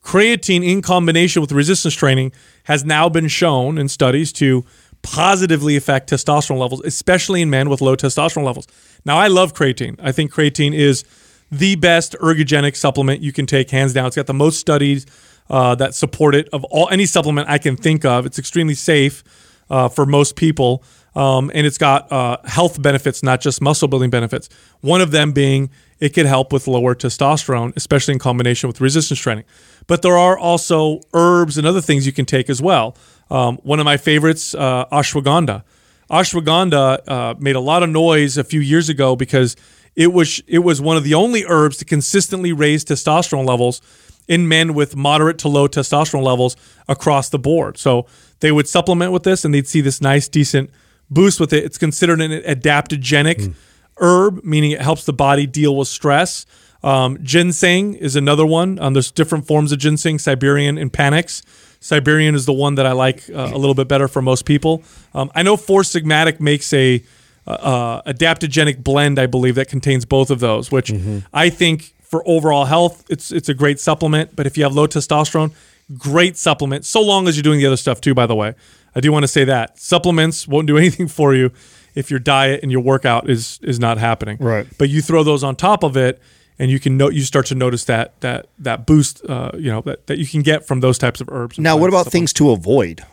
[0.02, 2.32] Creatine in combination with resistance training
[2.64, 4.66] has now been shown in studies to
[5.02, 8.68] positively affect testosterone levels, especially in men with low testosterone levels.
[9.06, 9.98] Now, I love creatine.
[10.02, 11.04] I think creatine is
[11.52, 14.08] the best ergogenic supplement you can take, hands down.
[14.08, 15.06] It's got the most studies
[15.50, 18.26] uh, that support it of all any supplement I can think of.
[18.26, 19.24] It's extremely safe
[19.70, 20.84] uh, for most people,
[21.16, 24.50] um, and it's got uh, health benefits, not just muscle building benefits.
[24.82, 25.70] One of them being
[26.00, 29.44] it could help with lower testosterone, especially in combination with resistance training.
[29.88, 32.96] But there are also herbs and other things you can take as well.
[33.30, 35.64] Um, one of my favorites, uh, ashwagandha.
[36.10, 39.56] Ashwagandha uh, made a lot of noise a few years ago because
[39.96, 43.82] it was it was one of the only herbs to consistently raise testosterone levels
[44.28, 46.56] in men with moderate to low testosterone levels
[46.88, 47.78] across the board.
[47.78, 48.06] So
[48.40, 50.70] they would supplement with this and they'd see this nice, decent
[51.10, 51.64] boost with it.
[51.64, 53.54] It's considered an adaptogenic
[53.98, 56.46] herb, meaning it helps the body deal with stress.
[56.84, 58.80] Um, ginseng is another one.
[58.80, 61.44] Um, there's different forms of ginseng, Siberian and Panax.
[61.80, 64.84] Siberian is the one that I like uh, a little bit better for most people.
[65.14, 67.04] Um, I know Four Sigmatic makes a
[67.48, 70.92] uh, uh, adaptogenic blend, I believe, that contains both of those, which
[71.34, 74.36] I think for overall health, it's it's a great supplement.
[74.36, 75.54] But if you have low testosterone,
[75.98, 76.86] great supplement.
[76.86, 78.14] So long as you're doing the other stuff too.
[78.14, 78.56] By the way,
[78.96, 81.52] I do want to say that supplements won't do anything for you
[81.96, 84.38] if your diet and your workout is is not happening.
[84.40, 84.68] Right.
[84.78, 86.22] But you throw those on top of it,
[86.60, 89.82] and you can know you start to notice that that that boost, uh, you know,
[89.82, 91.58] that, that you can get from those types of herbs.
[91.58, 93.04] and Now, what about stuff things to avoid?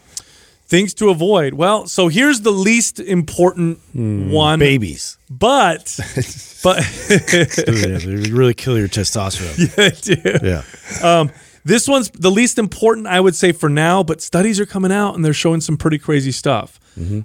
[0.68, 1.54] things to avoid?
[1.54, 5.16] Well, so here's the least important one, Babies.
[5.30, 5.96] but
[6.64, 6.78] but
[7.08, 10.02] yeah, they really kill your testosterone.
[10.02, 10.42] dude.
[11.02, 11.28] Yeah.
[11.64, 15.16] This one's the least important, I would say, for now, but studies are coming out
[15.16, 16.78] and they're showing some pretty crazy stuff.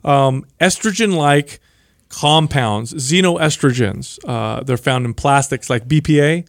[0.04, 1.60] Um, estrogen like
[2.12, 6.48] compounds, xenoestrogens, uh, they're found in plastics like BPA,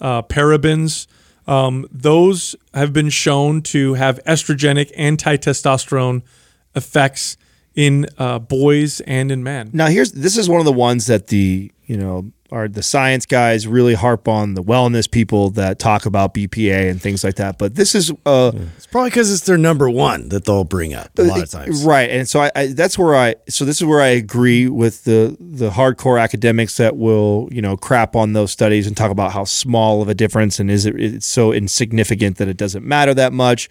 [0.00, 1.06] uh, parabens.
[1.46, 6.22] Um, those have been shown to have estrogenic anti testosterone
[6.74, 7.36] effects
[7.74, 9.70] in uh, boys and in men.
[9.72, 13.26] Now, here's this is one of the ones that the you know are the science
[13.26, 17.58] guys really harp on the wellness people that talk about BPA and things like that.
[17.58, 21.10] But this is uh, It's probably because it's their number one that they'll bring up
[21.18, 21.84] a lot of times.
[21.84, 25.04] right, and so I, I that's where I so this is where I agree with
[25.04, 29.32] the the hardcore academics that will you know crap on those studies and talk about
[29.32, 33.12] how small of a difference and is it it's so insignificant that it doesn't matter
[33.14, 33.68] that much.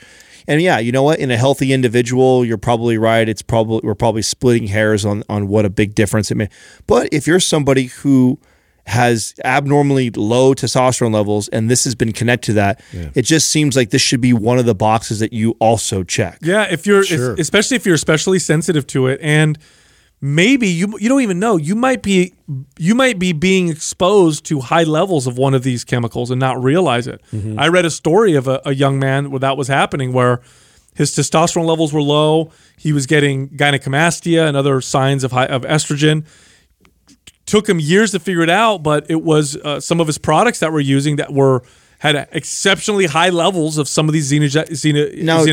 [0.50, 1.20] And yeah, you know what?
[1.20, 3.28] In a healthy individual, you're probably right.
[3.28, 6.48] It's probably we're probably splitting hairs on on what a big difference it may.
[6.86, 8.40] But if you're somebody who
[8.88, 12.82] has abnormally low testosterone levels and this has been connected to that,
[13.16, 16.40] it just seems like this should be one of the boxes that you also check.
[16.42, 17.36] Yeah, if you're Sure.
[17.38, 19.58] especially if you're especially sensitive to it and
[20.22, 22.34] maybe you you don't even know you might be
[22.80, 26.62] you might be being exposed to high levels of one of these chemicals and not
[26.64, 27.22] realize it.
[27.34, 27.60] Mm-hmm.
[27.60, 30.40] I read a story of a, a young man where that was happening where
[30.96, 35.62] his testosterone levels were low, he was getting gynecomastia and other signs of high, of
[35.64, 36.26] estrogen.
[37.48, 40.60] Took him years to figure it out, but it was uh, some of his products
[40.60, 41.64] that we're using that were
[42.00, 45.44] had exceptionally high levels of some of these xeno, xeno, Now-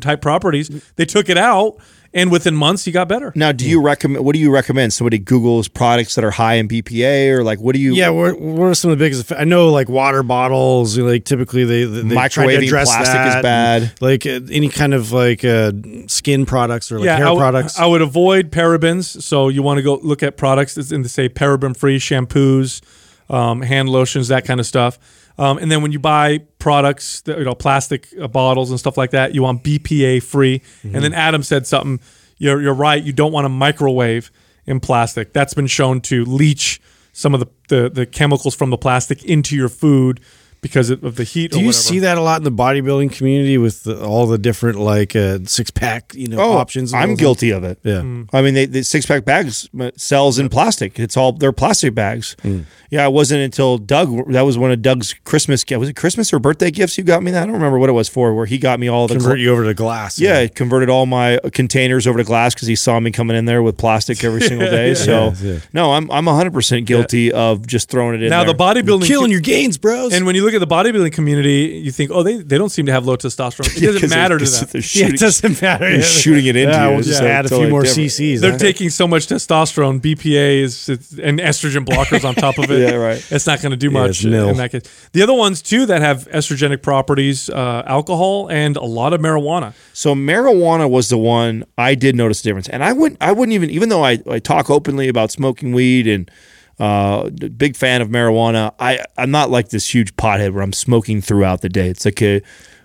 [0.00, 0.68] type properties.
[0.96, 1.76] They took it out,
[2.14, 3.32] and within months he got better.
[3.34, 4.24] Now, do you recommend?
[4.24, 4.92] What do you recommend?
[4.92, 7.94] Somebody Google's products that are high in BPA, or like what do you?
[7.94, 9.32] Yeah, what, what are some of the biggest?
[9.32, 10.96] I know like water bottles.
[10.96, 13.82] Like typically they, they they try to Microwaving plastic is bad.
[13.82, 15.72] and, Like uh, any kind of like uh,
[16.06, 17.78] skin products or like hair I would- products.
[17.78, 19.20] I would avoid parabens.
[19.22, 22.80] So you want to go look at products that's in the say paraben free shampoos,
[23.28, 24.98] um, hand lotions, that kind of stuff.
[25.38, 28.96] Um, and then when you buy products, that, you know, plastic uh, bottles and stuff
[28.96, 30.60] like that, you want BPA free.
[30.60, 30.94] Mm-hmm.
[30.94, 32.00] And then Adam said something.
[32.38, 33.02] You're you're right.
[33.02, 34.30] You don't want to microwave
[34.66, 35.32] in plastic.
[35.32, 36.80] That's been shown to leach
[37.12, 40.20] some of the, the, the chemicals from the plastic into your food
[40.64, 41.50] because of of the heat.
[41.52, 41.80] Do or you whatever.
[41.82, 45.40] see that a lot in the bodybuilding community with the, all the different like uh,
[45.44, 46.94] six pack you know Oh, options?
[46.94, 47.18] I'm those?
[47.18, 47.78] guilty of it.
[47.84, 48.00] Yeah.
[48.00, 48.28] Mm.
[48.32, 50.98] I mean, they, the six pack bags uh, sells in plastic.
[50.98, 52.34] It's all they're plastic bags.
[52.42, 52.64] Mm.
[52.90, 54.32] Yeah, it wasn't until Doug.
[54.32, 55.64] That was one of Doug's Christmas.
[55.64, 57.30] Gifts, was it Christmas or birthday gifts you got me?
[57.32, 58.32] That I don't remember what it was for.
[58.34, 60.18] Where he got me all the Convert you over to glass.
[60.18, 63.44] Yeah, he converted all my containers over to glass because he saw me coming in
[63.46, 64.94] there with plastic every single day.
[64.94, 65.58] So Yeah, yeah.
[65.72, 68.30] no, I'm I'm 100 percent guilty of just throwing it in.
[68.30, 68.52] now there.
[68.54, 70.12] the bodybuilding killing your gains, bros.
[70.14, 72.86] And when you look at the bodybuilding community, you think, oh, they, they don't seem
[72.86, 73.66] to have low testosterone.
[73.76, 74.68] It Yeah, doesn't matter to them.
[74.72, 75.90] They're yeah, it doesn't matter.
[75.90, 76.90] they're shooting it into yeah, you.
[76.90, 78.10] We'll It's just so add a few more different.
[78.10, 78.40] CCs.
[78.40, 78.58] They're huh?
[78.58, 82.74] taking so much testosterone, BPA is it's, and estrogen blockers on top of it.
[82.84, 83.26] Yeah, right.
[83.30, 84.48] It's not going to do much it's nil.
[84.50, 84.82] in that case.
[85.12, 89.74] The other ones too that have estrogenic properties, uh, alcohol and a lot of marijuana.
[89.92, 93.54] So marijuana was the one I did notice the difference, and I wouldn't I wouldn't
[93.54, 96.30] even even though I, I talk openly about smoking weed and
[96.78, 98.74] uh, big fan of marijuana.
[98.78, 101.88] I I'm not like this huge pothead where I'm smoking throughout the day.
[101.88, 102.36] It's like a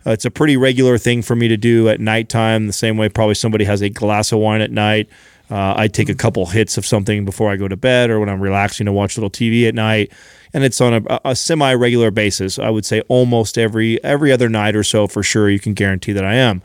[0.06, 2.68] uh, it's a pretty regular thing for me to do at nighttime.
[2.68, 5.10] The same way probably somebody has a glass of wine at night.
[5.52, 8.30] Uh, I take a couple hits of something before I go to bed, or when
[8.30, 10.12] I'm relaxing to watch a little TV at night,
[10.54, 12.60] and it's on a, a semi regular basis.
[12.60, 15.50] I would say almost every every other night or so for sure.
[15.50, 16.62] You can guarantee that I am.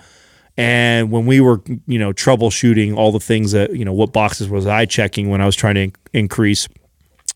[0.57, 4.49] And when we were, you know, troubleshooting all the things that, you know, what boxes
[4.49, 6.69] was I checking when I was trying to in- increase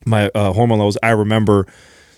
[0.09, 1.67] my uh, hormone levels, I remember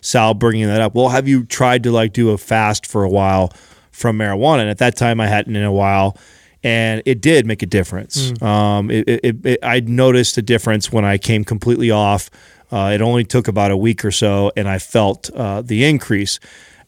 [0.00, 0.94] Sal bringing that up.
[0.94, 3.52] Well, have you tried to like do a fast for a while
[3.90, 4.60] from marijuana?
[4.60, 6.16] And at that time, I hadn't in a while,
[6.62, 8.32] and it did make a difference.
[8.42, 12.30] Um, it, it, it, I noticed a difference when I came completely off.
[12.72, 16.38] Uh, it only took about a week or so, and I felt uh, the increase.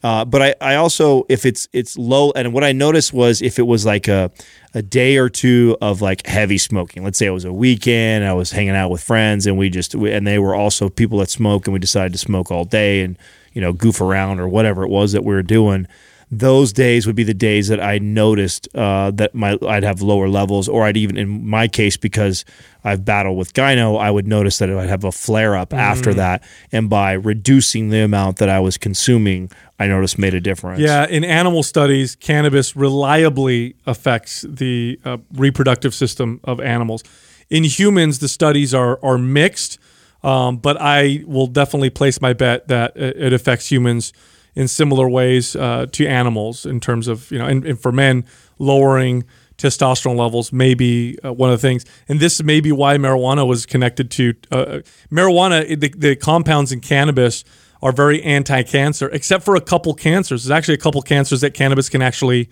[0.03, 3.59] Uh, but I, I also if it's it's low and what I noticed was if
[3.59, 4.31] it was like a
[4.75, 7.05] a day or two of like heavy smoking.
[7.05, 9.95] Let's say it was a weekend, I was hanging out with friends and we just
[9.95, 13.03] we, and they were also people that smoke and we decided to smoke all day
[13.03, 13.17] and
[13.53, 15.87] you know goof around or whatever it was that we were doing.
[16.35, 20.31] Those days would be the days that I noticed uh, that my I'd have lower
[20.31, 22.47] levels, or I'd even in my case because
[22.83, 26.43] I've battled with gyno, I would notice that I'd have a flare up after that,
[26.73, 30.81] and by reducing the amount that I was consuming, I noticed made a difference.
[30.81, 37.05] Yeah, in animal studies, cannabis reliably affects the uh, reproductive system of animals.
[37.51, 39.79] In humans, the studies are are mixed,
[40.23, 44.15] um, but I will definitely place my bet that it affects humans
[44.55, 48.25] in similar ways uh, to animals in terms of you know, and, and for men,
[48.59, 49.25] lowering
[49.59, 51.85] testosterone levels may be uh, one of the things.
[52.09, 54.81] And this may be why marijuana was connected to uh,
[55.11, 55.79] marijuana.
[55.79, 57.45] The, the compounds in cannabis
[57.81, 60.45] are very anti-cancer, except for a couple cancers.
[60.45, 62.49] There's actually a couple cancers that cannabis can actually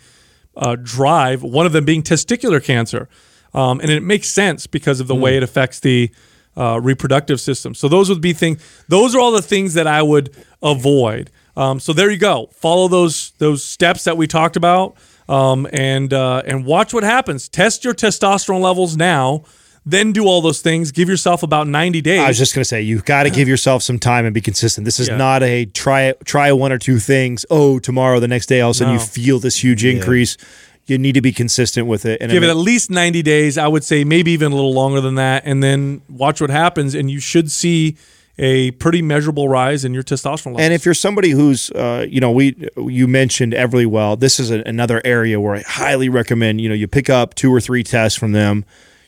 [0.56, 1.42] uh, drive.
[1.42, 3.08] One of them being testicular cancer,
[3.54, 6.10] um, and it makes sense because of the way it affects the
[6.56, 7.74] uh, reproductive system.
[7.74, 8.84] So those would be things.
[8.88, 11.30] Those are all the things that I would avoid.
[11.60, 12.48] Um, so there you go.
[12.54, 14.96] Follow those those steps that we talked about,
[15.28, 17.48] um, and uh, and watch what happens.
[17.50, 19.44] Test your testosterone levels now.
[19.84, 20.90] Then do all those things.
[20.90, 22.20] Give yourself about ninety days.
[22.20, 24.40] I was just going to say you've got to give yourself some time and be
[24.40, 24.84] consistent.
[24.86, 25.16] This is Yeah.
[25.18, 27.44] not a try try one or two things.
[27.50, 29.00] Oh, tomorrow, the next day, all of a sudden No.
[29.00, 30.36] you feel this huge increase.
[30.86, 32.20] You need to be consistent with it.
[32.22, 34.72] And I give it at least 90 days i would say maybe even a little
[34.72, 37.96] longer than that and then watch what happens and you should see
[38.40, 42.20] a pretty measurable rise in your testosterone levels And if you're somebody who's, uh, you
[42.20, 44.18] know, we you mentioned Everlywell.
[44.18, 46.60] This is a, another area where I highly recommend.
[46.60, 48.64] You know, you pick up two or three tests from them.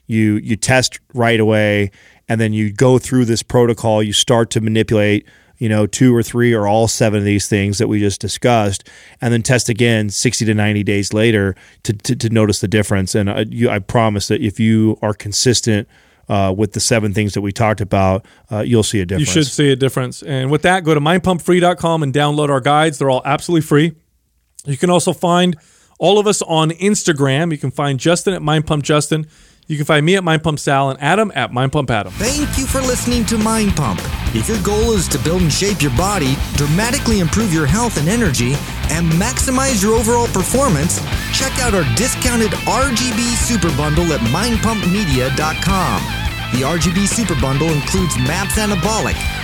[0.06, 1.90] You you test right away,
[2.28, 4.02] and then you go through this protocol.
[4.02, 5.26] You start to manipulate
[5.58, 8.88] you know, two or three or all seven of these things that we just discussed,
[9.20, 11.54] and then test again 60 to 90 days later
[11.84, 13.14] to, to, to notice the difference.
[13.14, 15.86] And I, you, I promise that if you are consistent
[16.28, 19.28] uh, with the seven things that we talked about, uh, you'll see a difference.
[19.28, 20.22] You should see a difference.
[20.22, 22.98] And with that, go to mindpumpfree.com and download our guides.
[22.98, 23.92] They're all absolutely free.
[24.64, 25.56] You can also find
[25.98, 27.52] all of us on Instagram.
[27.52, 29.28] You can find Justin at mindpumpjustin.
[29.68, 32.12] You can find me at Mind Pump Sal and Adam at Mind Pump Adam.
[32.14, 34.00] Thank you for listening to Mind Pump.
[34.34, 38.08] If your goal is to build and shape your body, dramatically improve your health and
[38.08, 38.54] energy,
[38.90, 40.98] and maximize your overall performance,
[41.32, 46.02] check out our discounted RGB Super Bundle at mindpumpmedia.com.
[46.52, 49.16] The RGB Super Bundle includes MAPS Anabolic,